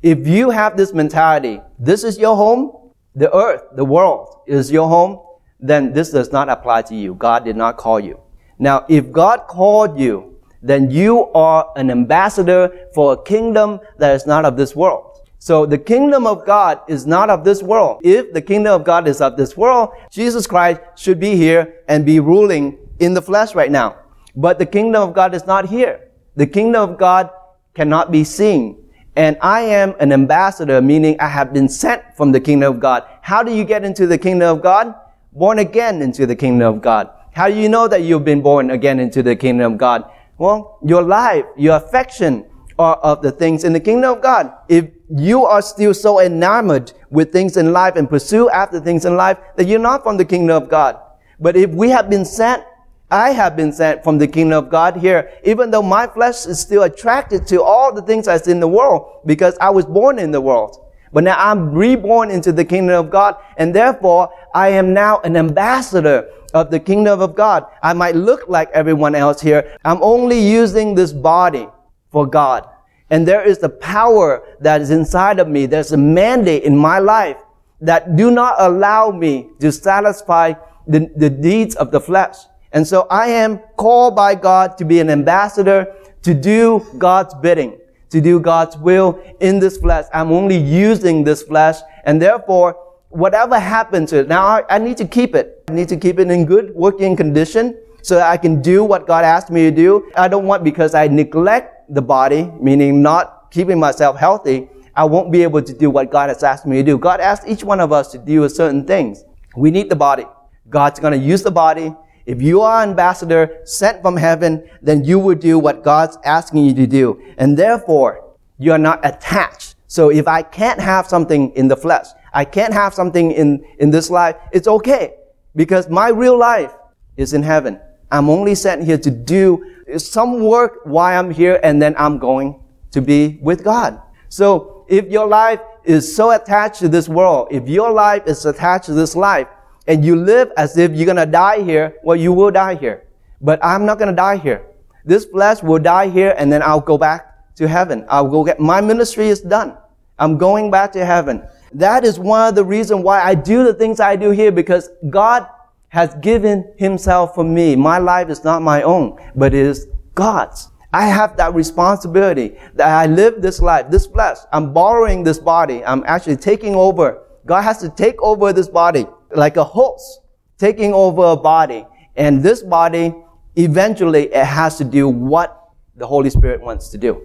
If 0.02 0.26
you 0.28 0.50
have 0.50 0.76
this 0.76 0.92
mentality, 0.92 1.60
this 1.78 2.04
is 2.04 2.18
your 2.18 2.36
home, 2.36 2.92
the 3.14 3.34
earth, 3.34 3.62
the 3.74 3.84
world 3.84 4.42
is 4.46 4.70
your 4.70 4.88
home, 4.88 5.20
then 5.58 5.92
this 5.92 6.10
does 6.10 6.30
not 6.30 6.48
apply 6.48 6.82
to 6.82 6.94
you. 6.94 7.14
God 7.14 7.44
did 7.44 7.56
not 7.56 7.76
call 7.76 7.98
you. 7.98 8.20
Now, 8.58 8.84
if 8.88 9.12
God 9.12 9.46
called 9.46 9.98
you, 9.98 10.36
then 10.62 10.90
you 10.90 11.26
are 11.32 11.72
an 11.76 11.90
ambassador 11.90 12.88
for 12.94 13.12
a 13.12 13.22
kingdom 13.22 13.80
that 13.98 14.14
is 14.14 14.26
not 14.26 14.44
of 14.44 14.56
this 14.56 14.74
world. 14.74 15.04
So 15.38 15.66
the 15.66 15.78
kingdom 15.78 16.26
of 16.26 16.44
God 16.44 16.80
is 16.88 17.06
not 17.06 17.30
of 17.30 17.44
this 17.44 17.62
world. 17.62 18.00
If 18.02 18.32
the 18.32 18.42
kingdom 18.42 18.72
of 18.74 18.84
God 18.84 19.06
is 19.06 19.20
of 19.20 19.36
this 19.36 19.56
world, 19.56 19.90
Jesus 20.10 20.46
Christ 20.48 20.80
should 20.96 21.20
be 21.20 21.36
here 21.36 21.82
and 21.86 22.04
be 22.04 22.18
ruling 22.18 22.76
in 22.98 23.14
the 23.14 23.22
flesh 23.22 23.54
right 23.54 23.70
now. 23.70 23.96
But 24.34 24.58
the 24.58 24.66
kingdom 24.66 25.00
of 25.02 25.14
God 25.14 25.34
is 25.34 25.46
not 25.46 25.68
here. 25.68 26.10
The 26.34 26.46
kingdom 26.46 26.90
of 26.90 26.98
God 26.98 27.30
cannot 27.74 28.10
be 28.10 28.24
seen. 28.24 28.84
And 29.14 29.36
I 29.40 29.60
am 29.62 29.94
an 30.00 30.12
ambassador, 30.12 30.82
meaning 30.82 31.16
I 31.20 31.28
have 31.28 31.52
been 31.52 31.68
sent 31.68 32.02
from 32.16 32.32
the 32.32 32.40
kingdom 32.40 32.74
of 32.74 32.80
God. 32.80 33.04
How 33.22 33.42
do 33.42 33.54
you 33.54 33.64
get 33.64 33.84
into 33.84 34.06
the 34.06 34.18
kingdom 34.18 34.56
of 34.56 34.62
God? 34.62 34.94
Born 35.32 35.60
again 35.60 36.02
into 36.02 36.26
the 36.26 36.36
kingdom 36.36 36.74
of 36.74 36.82
God. 36.82 37.10
How 37.38 37.46
do 37.46 37.54
you 37.54 37.68
know 37.68 37.86
that 37.86 38.02
you've 38.02 38.24
been 38.24 38.42
born 38.42 38.72
again 38.72 38.98
into 38.98 39.22
the 39.22 39.36
kingdom 39.36 39.74
of 39.74 39.78
God? 39.78 40.10
Well, 40.38 40.80
your 40.84 41.02
life, 41.02 41.44
your 41.56 41.76
affection 41.76 42.44
are 42.80 42.96
of 42.96 43.22
the 43.22 43.30
things 43.30 43.62
in 43.62 43.72
the 43.72 43.78
kingdom 43.78 44.16
of 44.16 44.20
God. 44.20 44.52
If 44.68 44.90
you 45.08 45.44
are 45.44 45.62
still 45.62 45.94
so 45.94 46.20
enamored 46.20 46.92
with 47.10 47.32
things 47.32 47.56
in 47.56 47.72
life 47.72 47.94
and 47.94 48.10
pursue 48.10 48.50
after 48.50 48.80
things 48.80 49.04
in 49.04 49.16
life, 49.16 49.38
that 49.54 49.68
you're 49.68 49.78
not 49.78 50.02
from 50.02 50.16
the 50.16 50.24
kingdom 50.24 50.60
of 50.60 50.68
God. 50.68 50.98
But 51.38 51.56
if 51.56 51.70
we 51.70 51.90
have 51.90 52.10
been 52.10 52.24
sent 52.24 52.64
I 53.08 53.30
have 53.30 53.56
been 53.56 53.72
sent 53.72 54.02
from 54.04 54.18
the 54.18 54.26
kingdom 54.26 54.64
of 54.64 54.70
God 54.70 54.96
here, 54.96 55.30
even 55.44 55.70
though 55.70 55.80
my 55.80 56.08
flesh 56.08 56.44
is 56.44 56.60
still 56.60 56.82
attracted 56.82 57.46
to 57.46 57.62
all 57.62 57.94
the 57.94 58.02
things 58.02 58.26
that's 58.26 58.48
in 58.48 58.58
the 58.60 58.68
world 58.68 59.20
because 59.24 59.56
I 59.60 59.70
was 59.70 59.86
born 59.86 60.18
in 60.18 60.30
the 60.30 60.40
world. 60.40 60.87
But 61.12 61.24
now 61.24 61.36
I'm 61.38 61.72
reborn 61.72 62.30
into 62.30 62.52
the 62.52 62.64
kingdom 62.64 62.96
of 62.98 63.10
God 63.10 63.36
and 63.56 63.74
therefore 63.74 64.30
I 64.54 64.68
am 64.70 64.92
now 64.92 65.20
an 65.20 65.36
ambassador 65.36 66.28
of 66.54 66.70
the 66.70 66.80
kingdom 66.80 67.20
of 67.20 67.34
God. 67.34 67.66
I 67.82 67.92
might 67.92 68.16
look 68.16 68.48
like 68.48 68.70
everyone 68.70 69.14
else 69.14 69.40
here. 69.40 69.76
I'm 69.84 70.02
only 70.02 70.38
using 70.38 70.94
this 70.94 71.12
body 71.12 71.68
for 72.10 72.26
God. 72.26 72.68
And 73.10 73.26
there 73.26 73.42
is 73.42 73.58
the 73.58 73.68
power 73.68 74.44
that 74.60 74.80
is 74.80 74.90
inside 74.90 75.38
of 75.38 75.48
me. 75.48 75.66
There's 75.66 75.92
a 75.92 75.96
mandate 75.96 76.64
in 76.64 76.76
my 76.76 76.98
life 76.98 77.38
that 77.80 78.16
do 78.16 78.30
not 78.30 78.56
allow 78.58 79.10
me 79.10 79.48
to 79.60 79.72
satisfy 79.72 80.54
the, 80.86 81.10
the 81.16 81.30
deeds 81.30 81.74
of 81.76 81.90
the 81.90 82.00
flesh. 82.00 82.36
And 82.72 82.86
so 82.86 83.06
I 83.10 83.28
am 83.28 83.58
called 83.76 84.14
by 84.14 84.34
God 84.34 84.76
to 84.78 84.84
be 84.84 85.00
an 85.00 85.10
ambassador 85.10 85.94
to 86.22 86.34
do 86.34 86.84
God's 86.98 87.34
bidding, 87.34 87.78
to 88.10 88.20
do 88.20 88.40
God's 88.40 88.76
will 88.76 89.20
in 89.40 89.58
this 89.58 89.78
flesh. 89.78 90.06
I'm 90.12 90.32
only 90.32 90.56
using 90.56 91.24
this 91.24 91.42
flesh 91.42 91.76
and 92.04 92.20
therefore 92.20 92.76
whatever 93.10 93.58
happens 93.58 94.10
to 94.10 94.20
it, 94.20 94.28
now 94.28 94.46
I, 94.46 94.64
I 94.68 94.78
need 94.78 94.96
to 94.98 95.06
keep 95.06 95.34
it. 95.34 95.64
I 95.68 95.72
need 95.72 95.88
to 95.88 95.96
keep 95.96 96.18
it 96.18 96.30
in 96.30 96.46
good 96.46 96.74
working 96.74 97.16
condition 97.16 97.78
so 98.02 98.16
that 98.16 98.30
I 98.30 98.36
can 98.36 98.62
do 98.62 98.84
what 98.84 99.06
God 99.06 99.24
asked 99.24 99.50
me 99.50 99.62
to 99.62 99.70
do. 99.70 100.10
I 100.16 100.28
don't 100.28 100.46
want 100.46 100.64
because 100.64 100.94
I 100.94 101.08
neglect 101.08 101.92
the 101.94 102.02
body, 102.02 102.50
meaning 102.60 103.02
not 103.02 103.50
keeping 103.50 103.78
myself 103.78 104.16
healthy, 104.16 104.68
I 104.94 105.04
won't 105.04 105.30
be 105.30 105.42
able 105.42 105.62
to 105.62 105.72
do 105.72 105.90
what 105.90 106.10
God 106.10 106.28
has 106.28 106.42
asked 106.42 106.66
me 106.66 106.76
to 106.78 106.82
do. 106.82 106.98
God 106.98 107.20
asked 107.20 107.46
each 107.46 107.62
one 107.62 107.80
of 107.80 107.92
us 107.92 108.10
to 108.12 108.18
do 108.18 108.48
certain 108.48 108.84
things. 108.84 109.24
We 109.56 109.70
need 109.70 109.88
the 109.88 109.96
body. 109.96 110.24
God's 110.68 111.00
going 111.00 111.18
to 111.18 111.24
use 111.24 111.42
the 111.42 111.50
body. 111.50 111.94
If 112.28 112.42
you 112.42 112.60
are 112.60 112.82
an 112.82 112.90
ambassador 112.90 113.62
sent 113.64 114.02
from 114.02 114.14
heaven, 114.14 114.68
then 114.82 115.02
you 115.02 115.18
will 115.18 115.34
do 115.34 115.58
what 115.58 115.82
God's 115.82 116.18
asking 116.26 116.66
you 116.66 116.74
to 116.74 116.86
do. 116.86 117.22
And 117.38 117.56
therefore, 117.56 118.36
you 118.58 118.70
are 118.72 118.78
not 118.78 119.00
attached. 119.02 119.76
So 119.86 120.10
if 120.10 120.28
I 120.28 120.42
can't 120.42 120.78
have 120.78 121.06
something 121.06 121.52
in 121.52 121.68
the 121.68 121.76
flesh, 121.76 122.04
I 122.34 122.44
can't 122.44 122.74
have 122.74 122.92
something 122.92 123.30
in, 123.30 123.64
in 123.78 123.90
this 123.90 124.10
life, 124.10 124.36
it's 124.52 124.68
okay. 124.68 125.14
Because 125.56 125.88
my 125.88 126.10
real 126.10 126.36
life 126.36 126.74
is 127.16 127.32
in 127.32 127.42
heaven. 127.42 127.80
I'm 128.10 128.28
only 128.28 128.54
sent 128.54 128.84
here 128.84 128.98
to 128.98 129.10
do 129.10 129.64
some 129.96 130.44
work 130.44 130.80
while 130.84 131.18
I'm 131.18 131.30
here 131.30 131.58
and 131.62 131.80
then 131.80 131.94
I'm 131.96 132.18
going 132.18 132.62
to 132.90 133.00
be 133.00 133.38
with 133.40 133.64
God. 133.64 134.02
So 134.28 134.84
if 134.86 135.06
your 135.06 135.26
life 135.26 135.60
is 135.82 136.14
so 136.14 136.32
attached 136.32 136.80
to 136.80 136.90
this 136.90 137.08
world, 137.08 137.48
if 137.50 137.66
your 137.70 137.90
life 137.90 138.24
is 138.26 138.44
attached 138.44 138.84
to 138.84 138.92
this 138.92 139.16
life, 139.16 139.48
and 139.88 140.04
you 140.04 140.14
live 140.14 140.52
as 140.56 140.76
if 140.76 140.92
you're 140.92 141.06
gonna 141.06 141.26
die 141.26 141.62
here, 141.62 141.96
well, 142.04 142.14
you 142.14 142.32
will 142.32 142.50
die 142.50 142.74
here. 142.74 143.08
But 143.40 143.58
I'm 143.64 143.86
not 143.86 143.98
gonna 143.98 144.14
die 144.14 144.36
here. 144.36 144.66
This 145.04 145.24
flesh 145.24 145.62
will 145.62 145.78
die 145.78 146.08
here 146.08 146.34
and 146.36 146.52
then 146.52 146.62
I'll 146.62 146.80
go 146.80 146.98
back 146.98 147.54
to 147.56 147.66
heaven. 147.66 148.04
I'll 148.08 148.28
go 148.28 148.44
get, 148.44 148.60
my 148.60 148.82
ministry 148.82 149.28
is 149.28 149.40
done. 149.40 149.76
I'm 150.18 150.36
going 150.36 150.70
back 150.70 150.92
to 150.92 151.04
heaven. 151.04 151.42
That 151.72 152.04
is 152.04 152.18
one 152.18 152.48
of 152.48 152.54
the 152.54 152.64
reasons 152.64 153.02
why 153.02 153.22
I 153.22 153.34
do 153.34 153.64
the 153.64 153.72
things 153.72 153.98
I 153.98 154.16
do 154.16 154.30
here 154.30 154.52
because 154.52 154.90
God 155.08 155.48
has 155.88 156.14
given 156.16 156.70
himself 156.76 157.34
for 157.34 157.44
me. 157.44 157.74
My 157.74 157.96
life 157.98 158.28
is 158.28 158.44
not 158.44 158.60
my 158.60 158.82
own, 158.82 159.18
but 159.34 159.54
it 159.54 159.66
is 159.66 159.86
God's. 160.14 160.68
I 160.92 161.06
have 161.06 161.36
that 161.38 161.54
responsibility 161.54 162.58
that 162.74 162.88
I 162.88 163.06
live 163.06 163.40
this 163.40 163.60
life, 163.60 163.90
this 163.90 164.06
flesh. 164.06 164.38
I'm 164.52 164.72
borrowing 164.74 165.22
this 165.22 165.38
body. 165.38 165.84
I'm 165.84 166.02
actually 166.06 166.36
taking 166.36 166.74
over. 166.74 167.22
God 167.46 167.62
has 167.62 167.78
to 167.78 167.88
take 167.88 168.20
over 168.22 168.52
this 168.52 168.68
body 168.68 169.06
like 169.30 169.56
a 169.56 169.64
host 169.64 170.20
taking 170.58 170.92
over 170.92 171.24
a 171.24 171.36
body. 171.36 171.86
And 172.16 172.42
this 172.42 172.62
body, 172.62 173.14
eventually, 173.56 174.24
it 174.32 174.44
has 174.44 174.78
to 174.78 174.84
do 174.84 175.08
what 175.08 175.70
the 175.96 176.06
Holy 176.06 176.30
Spirit 176.30 176.60
wants 176.60 176.88
to 176.90 176.98
do. 176.98 177.22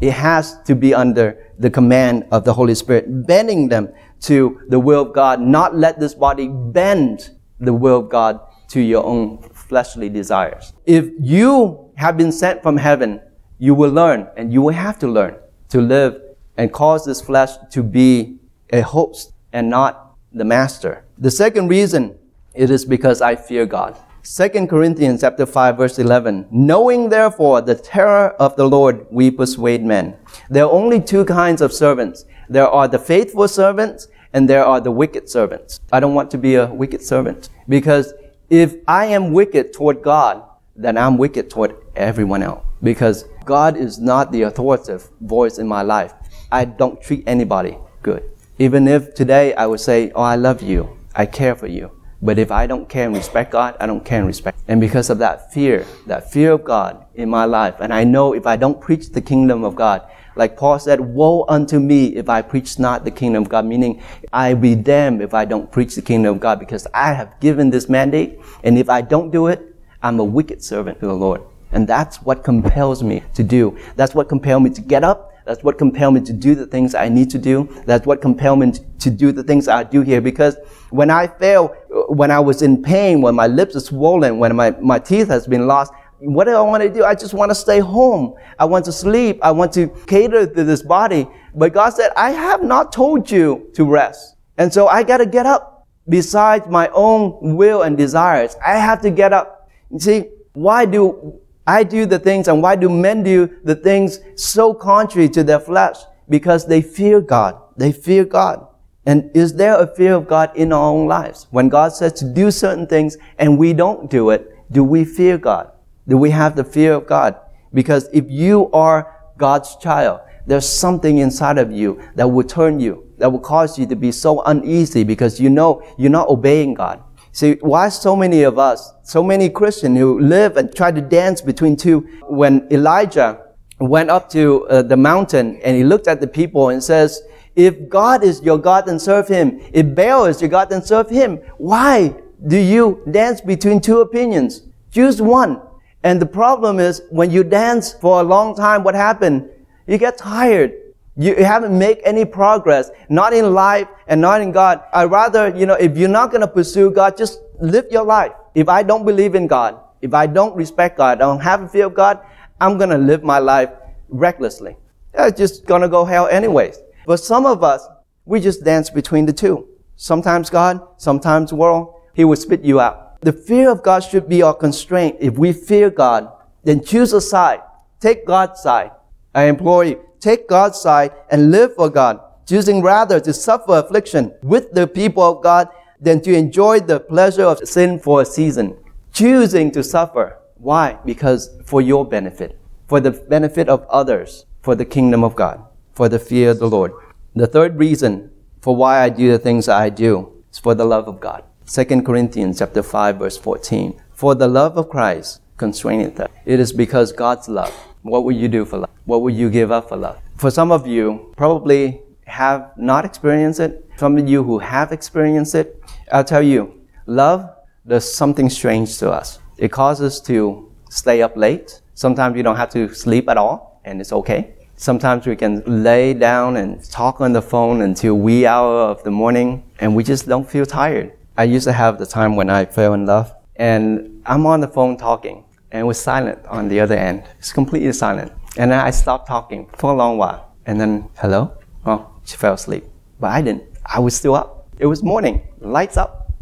It 0.00 0.12
has 0.12 0.60
to 0.62 0.74
be 0.74 0.92
under 0.92 1.38
the 1.58 1.70
command 1.70 2.26
of 2.30 2.44
the 2.44 2.52
Holy 2.52 2.74
Spirit, 2.74 3.26
bending 3.26 3.68
them 3.68 3.92
to 4.22 4.60
the 4.68 4.78
will 4.78 5.02
of 5.02 5.12
God, 5.12 5.40
not 5.40 5.76
let 5.76 6.00
this 6.00 6.14
body 6.14 6.48
bend 6.48 7.30
the 7.60 7.72
will 7.72 8.00
of 8.00 8.08
God 8.08 8.40
to 8.68 8.80
your 8.80 9.04
own 9.04 9.42
fleshly 9.52 10.08
desires. 10.08 10.72
If 10.84 11.10
you 11.20 11.90
have 11.96 12.16
been 12.16 12.32
sent 12.32 12.62
from 12.62 12.76
heaven, 12.76 13.20
you 13.58 13.74
will 13.74 13.90
learn 13.90 14.28
and 14.36 14.52
you 14.52 14.62
will 14.62 14.74
have 14.74 14.98
to 14.98 15.08
learn 15.08 15.36
to 15.68 15.80
live 15.80 16.20
and 16.56 16.72
cause 16.72 17.04
this 17.04 17.20
flesh 17.20 17.50
to 17.70 17.82
be 17.82 18.38
a 18.72 18.80
host 18.80 19.32
and 19.52 19.70
not 19.70 20.16
the 20.32 20.44
master. 20.44 21.03
The 21.16 21.30
second 21.30 21.68
reason 21.68 22.18
it 22.54 22.70
is 22.70 22.84
because 22.84 23.22
I 23.22 23.36
fear 23.36 23.66
God. 23.66 23.96
2 24.24 24.66
Corinthians 24.66 25.20
chapter 25.20 25.46
5 25.46 25.76
verse 25.76 25.98
11. 26.00 26.48
Knowing 26.50 27.08
therefore 27.08 27.60
the 27.60 27.76
terror 27.76 28.30
of 28.40 28.56
the 28.56 28.66
Lord, 28.66 29.06
we 29.12 29.30
persuade 29.30 29.84
men. 29.84 30.16
There 30.50 30.64
are 30.64 30.70
only 30.72 31.00
two 31.00 31.24
kinds 31.24 31.60
of 31.62 31.72
servants. 31.72 32.24
There 32.48 32.66
are 32.66 32.88
the 32.88 32.98
faithful 32.98 33.46
servants 33.46 34.08
and 34.32 34.48
there 34.48 34.64
are 34.64 34.80
the 34.80 34.90
wicked 34.90 35.28
servants. 35.28 35.78
I 35.92 36.00
don't 36.00 36.14
want 36.14 36.32
to 36.32 36.38
be 36.38 36.56
a 36.56 36.66
wicked 36.66 37.00
servant 37.00 37.48
because 37.68 38.12
if 38.50 38.74
I 38.88 39.06
am 39.06 39.32
wicked 39.32 39.72
toward 39.72 40.02
God, 40.02 40.42
then 40.74 40.98
I'm 40.98 41.16
wicked 41.16 41.48
toward 41.48 41.76
everyone 41.94 42.42
else 42.42 42.64
because 42.82 43.24
God 43.44 43.76
is 43.76 44.00
not 44.00 44.32
the 44.32 44.42
authoritative 44.42 45.08
voice 45.20 45.58
in 45.58 45.68
my 45.68 45.82
life. 45.82 46.12
I 46.50 46.64
don't 46.64 47.00
treat 47.00 47.22
anybody 47.28 47.78
good. 48.02 48.28
Even 48.58 48.88
if 48.88 49.14
today 49.14 49.54
I 49.54 49.66
would 49.66 49.80
say, 49.80 50.10
Oh, 50.14 50.22
I 50.22 50.36
love 50.36 50.62
you, 50.62 50.96
I 51.14 51.26
care 51.26 51.54
for 51.54 51.66
you. 51.66 51.90
But 52.22 52.38
if 52.38 52.50
I 52.50 52.66
don't 52.66 52.88
care 52.88 53.06
and 53.06 53.14
respect 53.14 53.52
God, 53.52 53.76
I 53.80 53.86
don't 53.86 54.04
care 54.04 54.18
and 54.18 54.26
respect. 54.26 54.58
And 54.66 54.80
because 54.80 55.10
of 55.10 55.18
that 55.18 55.52
fear, 55.52 55.86
that 56.06 56.32
fear 56.32 56.52
of 56.52 56.64
God 56.64 57.04
in 57.14 57.28
my 57.28 57.44
life, 57.44 57.76
and 57.80 57.92
I 57.92 58.04
know 58.04 58.32
if 58.32 58.46
I 58.46 58.56
don't 58.56 58.80
preach 58.80 59.10
the 59.10 59.20
kingdom 59.20 59.62
of 59.62 59.76
God, 59.76 60.02
like 60.36 60.56
Paul 60.56 60.78
said, 60.78 61.00
woe 61.00 61.44
unto 61.48 61.78
me 61.78 62.16
if 62.16 62.28
I 62.28 62.42
preach 62.42 62.78
not 62.78 63.04
the 63.04 63.10
kingdom 63.10 63.44
of 63.44 63.48
God, 63.48 63.66
meaning 63.66 64.02
I 64.32 64.54
be 64.54 64.74
damned 64.74 65.22
if 65.22 65.34
I 65.34 65.44
don't 65.44 65.70
preach 65.70 65.94
the 65.94 66.02
kingdom 66.02 66.34
of 66.34 66.40
God 66.40 66.58
because 66.58 66.86
I 66.92 67.12
have 67.12 67.38
given 67.40 67.70
this 67.70 67.88
mandate. 67.88 68.40
And 68.64 68.78
if 68.78 68.88
I 68.88 69.00
don't 69.00 69.30
do 69.30 69.46
it, 69.46 69.76
I'm 70.02 70.18
a 70.18 70.24
wicked 70.24 70.64
servant 70.64 70.98
to 71.00 71.06
the 71.06 71.14
Lord. 71.14 71.42
And 71.72 71.86
that's 71.86 72.22
what 72.22 72.42
compels 72.42 73.02
me 73.02 73.22
to 73.34 73.42
do. 73.42 73.78
That's 73.96 74.14
what 74.14 74.28
compels 74.28 74.62
me 74.62 74.70
to 74.70 74.80
get 74.80 75.04
up 75.04 75.33
that's 75.44 75.62
what 75.62 75.76
compelled 75.76 76.14
me 76.14 76.20
to 76.22 76.32
do 76.32 76.54
the 76.54 76.66
things 76.66 76.94
I 76.94 77.08
need 77.08 77.30
to 77.30 77.38
do. 77.38 77.68
That's 77.86 78.06
what 78.06 78.22
compelled 78.22 78.60
me 78.60 78.72
to 78.98 79.10
do 79.10 79.30
the 79.30 79.42
things 79.42 79.68
I 79.68 79.84
do 79.84 80.00
here. 80.00 80.20
Because 80.20 80.56
when 80.90 81.10
I 81.10 81.26
fail, 81.26 81.74
uh, 81.94 82.12
when 82.12 82.30
I 82.30 82.40
was 82.40 82.62
in 82.62 82.82
pain, 82.82 83.20
when 83.20 83.34
my 83.34 83.46
lips 83.46 83.76
are 83.76 83.80
swollen, 83.80 84.38
when 84.38 84.56
my, 84.56 84.70
my 84.80 84.98
teeth 84.98 85.28
has 85.28 85.46
been 85.46 85.66
lost, 85.66 85.92
what 86.18 86.44
do 86.44 86.52
I 86.52 86.62
want 86.62 86.82
to 86.82 86.88
do? 86.88 87.04
I 87.04 87.14
just 87.14 87.34
want 87.34 87.50
to 87.50 87.54
stay 87.54 87.80
home. 87.80 88.34
I 88.58 88.64
want 88.64 88.86
to 88.86 88.92
sleep. 88.92 89.38
I 89.42 89.50
want 89.50 89.72
to 89.74 89.88
cater 90.06 90.46
to 90.46 90.64
this 90.64 90.82
body. 90.82 91.28
But 91.54 91.74
God 91.74 91.90
said, 91.90 92.10
I 92.16 92.30
have 92.30 92.62
not 92.62 92.92
told 92.92 93.30
you 93.30 93.70
to 93.74 93.84
rest. 93.84 94.36
And 94.56 94.72
so 94.72 94.86
I 94.86 95.02
got 95.02 95.18
to 95.18 95.26
get 95.26 95.44
up 95.44 95.86
besides 96.08 96.66
my 96.68 96.88
own 96.94 97.56
will 97.56 97.82
and 97.82 97.98
desires. 97.98 98.56
I 98.64 98.78
have 98.78 99.02
to 99.02 99.10
get 99.10 99.32
up. 99.32 99.68
You 99.90 99.98
see, 99.98 100.24
why 100.54 100.86
do 100.86 101.40
I 101.66 101.82
do 101.84 102.06
the 102.06 102.18
things 102.18 102.48
and 102.48 102.62
why 102.62 102.76
do 102.76 102.88
men 102.88 103.22
do 103.22 103.50
the 103.64 103.74
things 103.74 104.20
so 104.36 104.74
contrary 104.74 105.28
to 105.30 105.42
their 105.42 105.60
flesh? 105.60 105.96
Because 106.28 106.66
they 106.66 106.82
fear 106.82 107.20
God. 107.20 107.60
They 107.76 107.92
fear 107.92 108.24
God. 108.24 108.66
And 109.06 109.30
is 109.34 109.54
there 109.54 109.78
a 109.78 109.86
fear 109.86 110.14
of 110.14 110.26
God 110.26 110.56
in 110.56 110.72
our 110.72 110.90
own 110.90 111.06
lives? 111.06 111.46
When 111.50 111.68
God 111.68 111.92
says 111.92 112.12
to 112.14 112.24
do 112.24 112.50
certain 112.50 112.86
things 112.86 113.16
and 113.38 113.58
we 113.58 113.72
don't 113.72 114.10
do 114.10 114.30
it, 114.30 114.50
do 114.70 114.82
we 114.82 115.04
fear 115.04 115.36
God? 115.38 115.70
Do 116.08 116.16
we 116.16 116.30
have 116.30 116.56
the 116.56 116.64
fear 116.64 116.94
of 116.94 117.06
God? 117.06 117.36
Because 117.72 118.08
if 118.12 118.24
you 118.28 118.70
are 118.72 119.32
God's 119.36 119.76
child, 119.76 120.20
there's 120.46 120.68
something 120.68 121.18
inside 121.18 121.58
of 121.58 121.72
you 121.72 122.00
that 122.14 122.28
will 122.28 122.44
turn 122.44 122.80
you, 122.80 123.12
that 123.18 123.30
will 123.30 123.40
cause 123.40 123.78
you 123.78 123.86
to 123.86 123.96
be 123.96 124.12
so 124.12 124.42
uneasy 124.42 125.04
because 125.04 125.40
you 125.40 125.50
know 125.50 125.82
you're 125.98 126.10
not 126.10 126.28
obeying 126.28 126.74
God. 126.74 127.02
See, 127.34 127.54
why 127.62 127.88
so 127.88 128.14
many 128.14 128.44
of 128.44 128.60
us, 128.60 128.92
so 129.02 129.20
many 129.20 129.50
Christians 129.50 129.98
who 129.98 130.20
live 130.20 130.56
and 130.56 130.72
try 130.72 130.92
to 130.92 131.00
dance 131.00 131.40
between 131.40 131.74
two, 131.74 132.06
when 132.28 132.68
Elijah 132.70 133.40
went 133.80 134.08
up 134.08 134.30
to 134.30 134.68
uh, 134.68 134.82
the 134.82 134.96
mountain 134.96 135.60
and 135.64 135.76
he 135.76 135.82
looked 135.82 136.06
at 136.06 136.20
the 136.20 136.28
people 136.28 136.68
and 136.68 136.80
says, 136.80 137.22
if 137.56 137.88
God 137.88 138.22
is 138.22 138.40
your 138.42 138.56
God, 138.56 138.86
then 138.86 139.00
serve 139.00 139.26
him. 139.26 139.60
If 139.72 139.96
Baal 139.96 140.26
is 140.26 140.40
your 140.40 140.48
God, 140.48 140.70
then 140.70 140.80
serve 140.82 141.10
him. 141.10 141.38
Why 141.58 142.14
do 142.46 142.56
you 142.56 143.02
dance 143.10 143.40
between 143.40 143.80
two 143.80 144.00
opinions? 144.00 144.62
Choose 144.92 145.20
one. 145.20 145.60
And 146.04 146.22
the 146.22 146.26
problem 146.26 146.78
is 146.78 147.02
when 147.10 147.32
you 147.32 147.42
dance 147.42 147.94
for 147.94 148.20
a 148.20 148.22
long 148.22 148.54
time, 148.54 148.84
what 148.84 148.94
happened? 148.94 149.50
You 149.88 149.98
get 149.98 150.18
tired. 150.18 150.72
You 151.16 151.36
haven't 151.36 151.78
made 151.78 152.00
any 152.04 152.24
progress, 152.24 152.90
not 153.08 153.32
in 153.32 153.54
life 153.54 153.88
and 154.08 154.20
not 154.20 154.40
in 154.40 154.50
God. 154.50 154.82
I 154.92 155.04
rather, 155.04 155.54
you 155.56 155.64
know, 155.64 155.74
if 155.74 155.96
you're 155.96 156.08
not 156.08 156.30
going 156.30 156.40
to 156.40 156.48
pursue 156.48 156.90
God, 156.90 157.16
just 157.16 157.40
live 157.60 157.86
your 157.90 158.04
life. 158.04 158.32
If 158.54 158.68
I 158.68 158.82
don't 158.82 159.04
believe 159.04 159.34
in 159.34 159.46
God, 159.46 159.78
if 160.00 160.12
I 160.12 160.26
don't 160.26 160.56
respect 160.56 160.96
God, 160.96 161.18
I 161.18 161.26
don't 161.26 161.40
have 161.40 161.62
a 161.62 161.68
fear 161.68 161.86
of 161.86 161.94
God, 161.94 162.20
I'm 162.60 162.78
going 162.78 162.90
to 162.90 162.98
live 162.98 163.22
my 163.22 163.38
life 163.38 163.70
recklessly. 164.08 164.76
I'm 165.16 165.34
just 165.34 165.66
going 165.66 165.82
to 165.82 165.88
go 165.88 166.04
hell 166.04 166.26
anyways. 166.26 166.78
But 167.06 167.18
some 167.18 167.46
of 167.46 167.62
us, 167.62 167.86
we 168.24 168.40
just 168.40 168.64
dance 168.64 168.90
between 168.90 169.26
the 169.26 169.32
two. 169.32 169.68
Sometimes 169.96 170.50
God, 170.50 170.80
sometimes 170.96 171.52
world. 171.52 171.94
He 172.14 172.24
will 172.24 172.36
spit 172.36 172.62
you 172.62 172.80
out. 172.80 173.20
The 173.20 173.32
fear 173.32 173.70
of 173.70 173.82
God 173.82 174.00
should 174.00 174.28
be 174.28 174.42
our 174.42 174.54
constraint. 174.54 175.16
If 175.20 175.38
we 175.38 175.52
fear 175.52 175.90
God, 175.90 176.30
then 176.64 176.82
choose 176.82 177.12
a 177.12 177.20
side. 177.20 177.60
Take 178.00 178.26
God's 178.26 178.60
side. 178.60 178.90
I 179.34 179.44
implore 179.44 179.84
you, 179.84 180.04
take 180.24 180.48
God's 180.48 180.80
side 180.80 181.12
and 181.30 181.50
live 181.50 181.74
for 181.74 181.90
God, 181.90 182.18
choosing 182.46 182.80
rather 182.80 183.20
to 183.20 183.32
suffer 183.32 183.76
affliction 183.76 184.32
with 184.42 184.72
the 184.72 184.86
people 184.86 185.22
of 185.22 185.42
God 185.42 185.68
than 186.00 186.20
to 186.22 186.34
enjoy 186.34 186.80
the 186.80 186.98
pleasure 186.98 187.44
of 187.44 187.68
sin 187.68 187.98
for 187.98 188.22
a 188.22 188.24
season. 188.24 188.76
Choosing 189.12 189.70
to 189.72 189.84
suffer. 189.84 190.38
Why? 190.56 190.98
Because 191.04 191.50
for 191.64 191.82
your 191.82 192.04
benefit, 192.08 192.58
for 192.88 193.00
the 193.00 193.10
benefit 193.12 193.68
of 193.68 193.86
others, 193.88 194.46
for 194.62 194.74
the 194.74 194.84
kingdom 194.84 195.22
of 195.22 195.36
God, 195.36 195.62
for 195.92 196.08
the 196.08 196.18
fear 196.18 196.50
of 196.50 196.58
the 196.58 196.70
Lord. 196.70 196.92
The 197.36 197.46
third 197.46 197.78
reason 197.78 198.30
for 198.60 198.74
why 198.74 199.02
I 199.02 199.10
do 199.10 199.30
the 199.30 199.38
things 199.38 199.68
I 199.68 199.90
do 199.90 200.32
is 200.50 200.58
for 200.58 200.74
the 200.74 200.86
love 200.86 201.06
of 201.06 201.20
God. 201.20 201.44
2 201.66 202.02
Corinthians 202.02 202.58
chapter 202.60 202.82
5 202.82 203.18
verse 203.18 203.36
14. 203.36 204.00
For 204.12 204.34
the 204.34 204.48
love 204.48 204.78
of 204.78 204.88
Christ 204.88 205.42
constraineth 205.58 206.18
us. 206.18 206.30
It 206.46 206.60
is 206.60 206.72
because 206.72 207.12
God's 207.12 207.48
love. 207.48 207.74
What 208.04 208.24
would 208.24 208.36
you 208.36 208.48
do 208.48 208.66
for 208.66 208.76
love? 208.80 208.90
What 209.06 209.22
would 209.22 209.34
you 209.34 209.48
give 209.48 209.72
up 209.72 209.88
for 209.88 209.96
love? 209.96 210.18
For 210.36 210.50
some 210.50 210.70
of 210.70 210.86
you, 210.86 211.32
probably 211.38 212.02
have 212.26 212.70
not 212.76 213.06
experienced 213.06 213.60
it. 213.60 213.90
Some 213.96 214.18
of 214.18 214.28
you 214.28 214.42
who 214.44 214.58
have 214.58 214.92
experienced 214.92 215.54
it, 215.54 215.82
I'll 216.12 216.22
tell 216.22 216.42
you, 216.42 216.82
love 217.06 217.48
does 217.86 218.04
something 218.14 218.50
strange 218.50 218.98
to 218.98 219.10
us. 219.10 219.38
It 219.56 219.72
causes 219.72 220.12
us 220.12 220.20
to 220.26 220.70
stay 220.90 221.22
up 221.22 221.34
late. 221.34 221.80
Sometimes 221.94 222.36
you 222.36 222.42
don't 222.42 222.56
have 222.56 222.68
to 222.72 222.92
sleep 222.92 223.26
at 223.30 223.38
all, 223.38 223.80
and 223.86 224.02
it's 224.02 224.12
okay. 224.12 224.52
Sometimes 224.76 225.26
we 225.26 225.34
can 225.34 225.62
lay 225.82 226.12
down 226.12 226.58
and 226.58 226.84
talk 226.90 227.22
on 227.22 227.32
the 227.32 227.40
phone 227.40 227.80
until 227.80 228.16
wee 228.16 228.44
hour 228.44 228.82
of 228.82 229.02
the 229.04 229.10
morning, 229.10 229.62
and 229.80 229.96
we 229.96 230.04
just 230.04 230.28
don't 230.28 230.46
feel 230.46 230.66
tired. 230.66 231.14
I 231.38 231.44
used 231.44 231.64
to 231.64 231.72
have 231.72 231.98
the 231.98 232.06
time 232.06 232.36
when 232.36 232.50
I 232.50 232.66
fell 232.66 232.92
in 232.92 233.06
love, 233.06 233.34
and 233.56 234.22
I'm 234.26 234.44
on 234.44 234.60
the 234.60 234.68
phone 234.68 234.98
talking, 234.98 235.46
and 235.74 235.84
was 235.88 236.00
silent 236.00 236.38
on 236.46 236.68
the 236.68 236.78
other 236.80 236.94
end. 236.94 237.24
It's 237.40 237.52
completely 237.52 237.92
silent. 237.92 238.32
And 238.56 238.70
then 238.70 238.78
I 238.78 238.90
stopped 238.90 239.26
talking 239.26 239.66
for 239.76 239.92
a 239.92 239.96
long 239.96 240.16
while, 240.16 240.54
and 240.64 240.80
then, 240.80 241.10
hello? 241.18 241.52
Oh, 241.84 242.08
she 242.24 242.36
fell 242.36 242.54
asleep. 242.54 242.84
But 243.18 243.32
I 243.32 243.42
didn't. 243.42 243.64
I 243.84 243.98
was 243.98 244.16
still 244.16 244.36
up. 244.36 244.68
It 244.78 244.86
was 244.86 245.02
morning, 245.02 245.42
lights 245.58 245.96
up. 245.96 246.32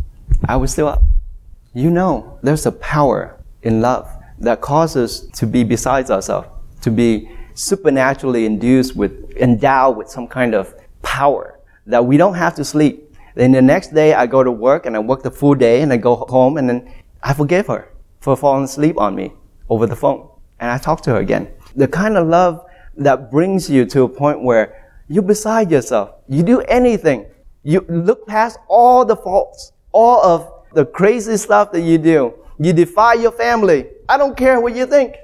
I 0.44 0.56
was 0.56 0.70
still 0.70 0.86
up. 0.86 1.02
You 1.72 1.90
know, 1.90 2.38
there's 2.42 2.66
a 2.66 2.72
power 2.72 3.40
in 3.62 3.80
love 3.80 4.06
that 4.38 4.60
causes 4.60 5.30
to 5.32 5.46
be 5.46 5.64
besides 5.64 6.10
ourselves, 6.10 6.48
to 6.82 6.90
be 6.90 7.30
supernaturally 7.54 8.44
induced 8.44 8.94
with, 8.94 9.32
endowed 9.36 9.96
with 9.96 10.10
some 10.10 10.28
kind 10.28 10.54
of 10.54 10.74
power 11.00 11.58
that 11.86 12.04
we 12.04 12.18
don't 12.18 12.34
have 12.34 12.54
to 12.56 12.64
sleep. 12.64 13.14
Then 13.34 13.52
the 13.52 13.62
next 13.62 13.94
day 13.94 14.12
I 14.12 14.26
go 14.26 14.44
to 14.44 14.50
work 14.52 14.84
and 14.84 14.94
I 14.94 14.98
work 14.98 15.22
the 15.22 15.30
full 15.30 15.54
day 15.54 15.80
and 15.80 15.90
I 15.90 15.96
go 15.96 16.16
home 16.16 16.58
and 16.58 16.68
then 16.68 16.92
I 17.22 17.32
forgive 17.32 17.68
her 17.68 17.91
for 18.22 18.36
falling 18.36 18.64
asleep 18.64 18.98
on 18.98 19.14
me 19.14 19.32
over 19.68 19.86
the 19.86 19.96
phone. 19.96 20.28
And 20.60 20.70
I 20.70 20.78
talked 20.78 21.04
to 21.04 21.10
her 21.10 21.18
again. 21.18 21.52
The 21.76 21.88
kind 21.88 22.16
of 22.16 22.28
love 22.28 22.64
that 22.96 23.30
brings 23.30 23.68
you 23.68 23.84
to 23.86 24.02
a 24.04 24.08
point 24.08 24.42
where 24.42 24.94
you're 25.08 25.22
beside 25.22 25.70
yourself. 25.70 26.14
You 26.28 26.42
do 26.42 26.60
anything. 26.62 27.26
You 27.64 27.84
look 27.88 28.26
past 28.26 28.58
all 28.68 29.04
the 29.04 29.16
faults, 29.16 29.72
all 29.90 30.22
of 30.24 30.52
the 30.72 30.86
crazy 30.86 31.36
stuff 31.36 31.72
that 31.72 31.82
you 31.82 31.98
do. 31.98 32.34
You 32.58 32.72
defy 32.72 33.14
your 33.14 33.32
family. 33.32 33.88
I 34.08 34.16
don't 34.16 34.36
care 34.36 34.60
what 34.60 34.76
you 34.76 34.86
think. 34.86 35.16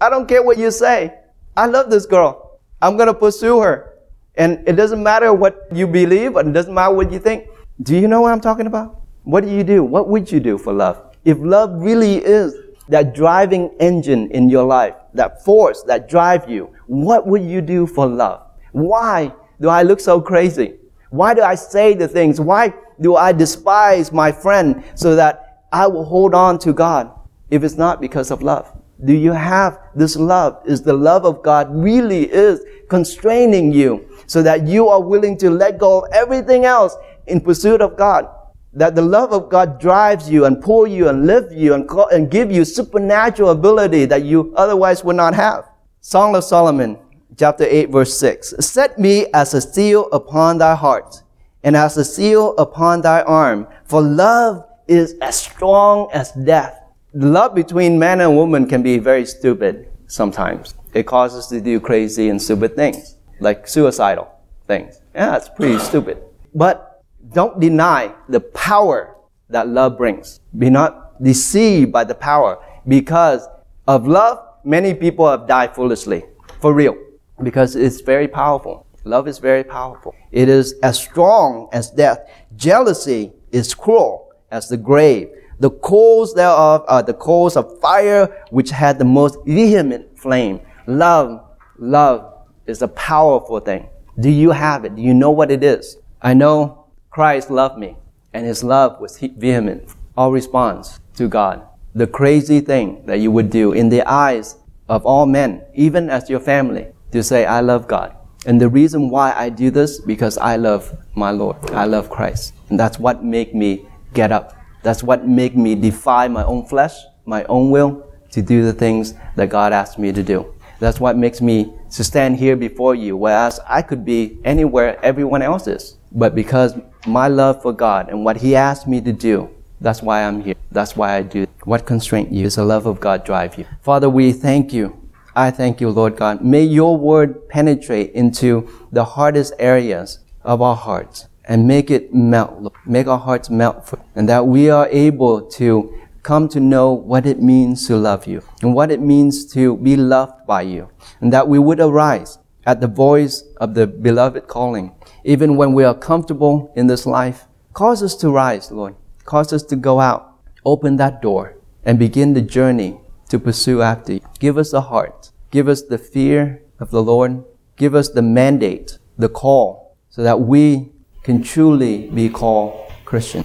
I 0.00 0.08
don't 0.08 0.28
care 0.28 0.42
what 0.42 0.58
you 0.58 0.70
say. 0.70 1.14
I 1.56 1.66
love 1.66 1.90
this 1.90 2.06
girl. 2.06 2.60
I'm 2.80 2.96
going 2.96 3.08
to 3.08 3.14
pursue 3.14 3.60
her. 3.60 3.98
And 4.36 4.66
it 4.68 4.72
doesn't 4.74 5.02
matter 5.02 5.32
what 5.32 5.68
you 5.72 5.86
believe, 5.86 6.36
and 6.36 6.48
it 6.48 6.52
doesn't 6.52 6.74
matter 6.74 6.92
what 6.92 7.12
you 7.12 7.18
think. 7.18 7.48
Do 7.82 7.96
you 7.96 8.08
know 8.08 8.20
what 8.20 8.32
I'm 8.32 8.40
talking 8.40 8.66
about? 8.66 9.02
What 9.22 9.44
do 9.44 9.50
you 9.50 9.64
do? 9.64 9.82
What 9.82 10.08
would 10.08 10.30
you 10.30 10.40
do 10.40 10.58
for 10.58 10.72
love? 10.72 11.13
If 11.24 11.38
love 11.40 11.70
really 11.80 12.16
is 12.16 12.54
that 12.88 13.14
driving 13.14 13.70
engine 13.80 14.30
in 14.30 14.50
your 14.50 14.64
life, 14.64 14.94
that 15.14 15.42
force 15.44 15.82
that 15.84 16.08
drive 16.08 16.48
you, 16.50 16.70
what 16.86 17.26
would 17.26 17.42
you 17.42 17.62
do 17.62 17.86
for 17.86 18.06
love? 18.06 18.42
Why 18.72 19.32
do 19.60 19.68
I 19.68 19.82
look 19.82 20.00
so 20.00 20.20
crazy? 20.20 20.74
Why 21.10 21.32
do 21.32 21.42
I 21.42 21.54
say 21.54 21.94
the 21.94 22.08
things? 22.08 22.40
Why 22.40 22.74
do 23.00 23.16
I 23.16 23.32
despise 23.32 24.12
my 24.12 24.32
friend 24.32 24.84
so 24.94 25.16
that 25.16 25.64
I 25.72 25.86
will 25.86 26.04
hold 26.04 26.34
on 26.34 26.58
to 26.60 26.72
God 26.72 27.10
if 27.50 27.64
it's 27.64 27.76
not 27.76 28.00
because 28.00 28.30
of 28.30 28.42
love? 28.42 28.70
Do 29.04 29.14
you 29.14 29.32
have 29.32 29.78
this 29.94 30.16
love? 30.16 30.60
Is 30.66 30.82
the 30.82 30.92
love 30.92 31.24
of 31.24 31.42
God 31.42 31.68
really 31.74 32.30
is 32.30 32.60
constraining 32.88 33.72
you 33.72 34.08
so 34.26 34.42
that 34.42 34.66
you 34.66 34.88
are 34.88 35.00
willing 35.00 35.38
to 35.38 35.50
let 35.50 35.78
go 35.78 36.02
of 36.02 36.12
everything 36.12 36.64
else 36.64 36.96
in 37.26 37.40
pursuit 37.40 37.80
of 37.80 37.96
God? 37.96 38.28
That 38.74 38.94
the 38.94 39.02
love 39.02 39.32
of 39.32 39.48
God 39.48 39.80
drives 39.80 40.28
you 40.28 40.44
and 40.44 40.60
pull 40.60 40.86
you 40.86 41.08
and 41.08 41.26
lift 41.26 41.52
you 41.52 41.74
and, 41.74 41.88
and 42.12 42.30
give 42.30 42.50
you 42.50 42.64
supernatural 42.64 43.50
ability 43.50 44.04
that 44.06 44.24
you 44.24 44.52
otherwise 44.56 45.04
would 45.04 45.16
not 45.16 45.34
have. 45.34 45.64
Song 46.00 46.34
of 46.34 46.44
Solomon, 46.44 46.98
chapter 47.38 47.64
8, 47.64 47.90
verse 47.90 48.18
6. 48.18 48.54
Set 48.60 48.98
me 48.98 49.26
as 49.32 49.54
a 49.54 49.60
seal 49.60 50.08
upon 50.10 50.58
thy 50.58 50.74
heart 50.74 51.22
and 51.62 51.76
as 51.76 51.96
a 51.96 52.04
seal 52.04 52.54
upon 52.56 53.00
thy 53.00 53.22
arm, 53.22 53.66
for 53.84 54.02
love 54.02 54.64
is 54.86 55.14
as 55.22 55.38
strong 55.38 56.10
as 56.12 56.32
death 56.32 56.84
love 57.14 57.54
between 57.54 57.98
man 57.98 58.20
and 58.20 58.36
woman 58.36 58.66
can 58.66 58.82
be 58.82 58.98
very 58.98 59.24
stupid 59.24 59.88
sometimes. 60.06 60.74
It 60.92 61.04
causes 61.04 61.44
us 61.44 61.48
to 61.48 61.60
do 61.60 61.80
crazy 61.80 62.28
and 62.28 62.40
stupid 62.40 62.76
things, 62.76 63.16
like 63.40 63.66
suicidal 63.66 64.28
things. 64.66 65.00
Yeah, 65.14 65.36
it's 65.36 65.48
pretty 65.48 65.78
stupid. 65.78 66.22
But 66.54 66.93
don't 67.32 67.60
deny 67.60 68.14
the 68.28 68.40
power 68.40 69.16
that 69.48 69.68
love 69.68 69.96
brings. 69.96 70.40
Be 70.56 70.70
not 70.70 71.22
deceived 71.22 71.92
by 71.92 72.04
the 72.04 72.14
power. 72.14 72.58
Because 72.86 73.46
of 73.86 74.06
love, 74.06 74.44
many 74.64 74.94
people 74.94 75.28
have 75.30 75.46
died 75.46 75.74
foolishly. 75.74 76.24
For 76.60 76.72
real. 76.72 76.96
Because 77.42 77.76
it's 77.76 78.00
very 78.00 78.28
powerful. 78.28 78.86
Love 79.04 79.28
is 79.28 79.38
very 79.38 79.64
powerful. 79.64 80.14
It 80.32 80.48
is 80.48 80.74
as 80.82 80.98
strong 80.98 81.68
as 81.72 81.90
death. 81.90 82.18
Jealousy 82.56 83.32
is 83.52 83.74
cruel 83.74 84.32
as 84.50 84.68
the 84.68 84.76
grave. 84.76 85.28
The 85.60 85.70
coals 85.70 86.34
thereof 86.34 86.84
are 86.88 87.02
the 87.02 87.14
coals 87.14 87.56
of 87.56 87.80
fire 87.80 88.44
which 88.50 88.70
had 88.70 88.98
the 88.98 89.04
most 89.04 89.38
vehement 89.44 90.18
flame. 90.18 90.60
Love, 90.86 91.44
love 91.78 92.34
is 92.66 92.82
a 92.82 92.88
powerful 92.88 93.60
thing. 93.60 93.88
Do 94.18 94.30
you 94.30 94.50
have 94.50 94.84
it? 94.84 94.94
Do 94.94 95.02
you 95.02 95.14
know 95.14 95.30
what 95.30 95.50
it 95.50 95.62
is? 95.62 95.98
I 96.22 96.34
know 96.34 96.83
Christ 97.14 97.50
loved 97.50 97.78
me 97.78 97.96
and 98.32 98.44
his 98.44 98.64
love 98.64 99.00
was 99.00 99.18
vehement. 99.18 99.94
all 100.16 100.32
response 100.32 100.98
to 101.14 101.28
God. 101.28 101.62
The 101.94 102.06
crazy 102.06 102.60
thing 102.60 103.06
that 103.06 103.20
you 103.20 103.30
would 103.30 103.50
do 103.50 103.72
in 103.72 103.88
the 103.88 104.02
eyes 104.02 104.56
of 104.88 105.06
all 105.06 105.24
men, 105.26 105.62
even 105.74 106.10
as 106.10 106.28
your 106.28 106.40
family, 106.40 106.88
to 107.12 107.22
say, 107.22 107.46
I 107.46 107.60
love 107.60 107.86
God. 107.86 108.16
And 108.46 108.60
the 108.60 108.68
reason 108.68 109.10
why 109.10 109.32
I 109.32 109.48
do 109.48 109.70
this, 109.70 110.00
because 110.00 110.38
I 110.38 110.56
love 110.56 110.92
my 111.14 111.30
Lord. 111.30 111.56
I 111.70 111.84
love 111.86 112.10
Christ. 112.10 112.52
And 112.68 112.78
that's 112.78 112.98
what 112.98 113.24
make 113.24 113.54
me 113.54 113.86
get 114.12 114.30
up 114.30 114.54
that's 114.84 115.02
what 115.02 115.26
make 115.26 115.56
me 115.56 115.74
defy 115.74 116.28
my 116.28 116.44
own 116.44 116.66
flesh, 116.66 116.92
my 117.24 117.42
own 117.44 117.70
will, 117.70 118.04
to 118.32 118.42
do 118.42 118.62
the 118.62 118.72
things 118.74 119.14
that 119.34 119.48
God 119.48 119.72
asked 119.72 119.98
me 119.98 120.12
to 120.12 120.22
do. 120.22 120.54
That's 120.78 121.00
what 121.00 121.16
makes 121.16 121.40
me 121.40 121.72
to 121.92 122.04
stand 122.04 122.36
here 122.36 122.54
before 122.54 122.94
you, 122.94 123.16
whereas 123.16 123.58
I 123.66 123.80
could 123.80 124.04
be 124.04 124.38
anywhere 124.44 125.02
everyone 125.02 125.40
else 125.40 125.66
is. 125.66 125.96
But 126.14 126.34
because 126.34 126.78
my 127.06 127.26
love 127.26 127.60
for 127.60 127.72
God 127.72 128.08
and 128.08 128.24
what 128.24 128.36
He 128.36 128.54
asked 128.54 128.86
me 128.86 129.00
to 129.00 129.12
do, 129.12 129.50
that's 129.80 130.00
why 130.00 130.22
I'm 130.22 130.42
here. 130.42 130.54
That's 130.70 130.96
why 130.96 131.16
I 131.16 131.22
do. 131.22 131.46
What 131.64 131.84
constraint 131.84 132.32
you 132.32 132.46
is 132.46 132.54
the 132.54 132.64
love 132.64 132.86
of 132.86 133.00
God 133.00 133.24
drive 133.24 133.58
you. 133.58 133.66
Father, 133.82 134.08
we 134.08 134.32
thank 134.32 134.72
you. 134.72 134.96
I 135.34 135.50
thank 135.50 135.80
you, 135.80 135.90
Lord 135.90 136.16
God. 136.16 136.44
May 136.44 136.62
your 136.62 136.96
word 136.96 137.48
penetrate 137.48 138.12
into 138.12 138.68
the 138.92 139.04
hardest 139.04 139.52
areas 139.58 140.20
of 140.44 140.62
our 140.62 140.76
hearts 140.76 141.26
and 141.46 141.66
make 141.66 141.90
it 141.90 142.14
melt, 142.14 142.72
make 142.86 143.08
our 143.08 143.18
hearts 143.18 143.50
melt, 143.50 143.86
for, 143.86 143.98
and 144.14 144.28
that 144.28 144.46
we 144.46 144.70
are 144.70 144.88
able 144.88 145.42
to 145.42 145.92
come 146.22 146.48
to 146.48 146.60
know 146.60 146.92
what 146.92 147.26
it 147.26 147.42
means 147.42 147.86
to 147.86 147.96
love 147.96 148.26
you 148.26 148.42
and 148.62 148.74
what 148.74 148.90
it 148.90 149.00
means 149.00 149.44
to 149.52 149.76
be 149.78 149.96
loved 149.96 150.46
by 150.46 150.62
you, 150.62 150.88
and 151.20 151.32
that 151.32 151.48
we 151.48 151.58
would 151.58 151.80
arise 151.80 152.38
at 152.66 152.80
the 152.80 152.88
voice 152.88 153.44
of 153.58 153.74
the 153.74 153.86
beloved 153.86 154.46
calling, 154.48 154.94
even 155.24 155.56
when 155.56 155.72
we 155.72 155.84
are 155.84 155.94
comfortable 155.94 156.72
in 156.76 156.86
this 156.86 157.06
life. 157.06 157.46
Cause 157.72 158.02
us 158.02 158.14
to 158.16 158.30
rise, 158.30 158.70
Lord. 158.70 158.94
Cause 159.24 159.52
us 159.52 159.62
to 159.64 159.76
go 159.76 160.00
out, 160.00 160.38
open 160.64 160.96
that 160.96 161.20
door, 161.22 161.56
and 161.84 161.98
begin 161.98 162.34
the 162.34 162.42
journey 162.42 163.00
to 163.28 163.38
pursue 163.38 163.82
after 163.82 164.14
you. 164.14 164.20
Give 164.38 164.58
us 164.58 164.72
a 164.72 164.80
heart. 164.82 165.30
Give 165.50 165.68
us 165.68 165.82
the 165.82 165.98
fear 165.98 166.62
of 166.78 166.90
the 166.90 167.02
Lord. 167.02 167.44
Give 167.76 167.94
us 167.94 168.08
the 168.08 168.22
mandate, 168.22 168.98
the 169.18 169.28
call, 169.28 169.96
so 170.08 170.22
that 170.22 170.40
we 170.40 170.90
can 171.22 171.42
truly 171.42 172.08
be 172.10 172.28
called 172.28 172.92
Christian. 173.04 173.44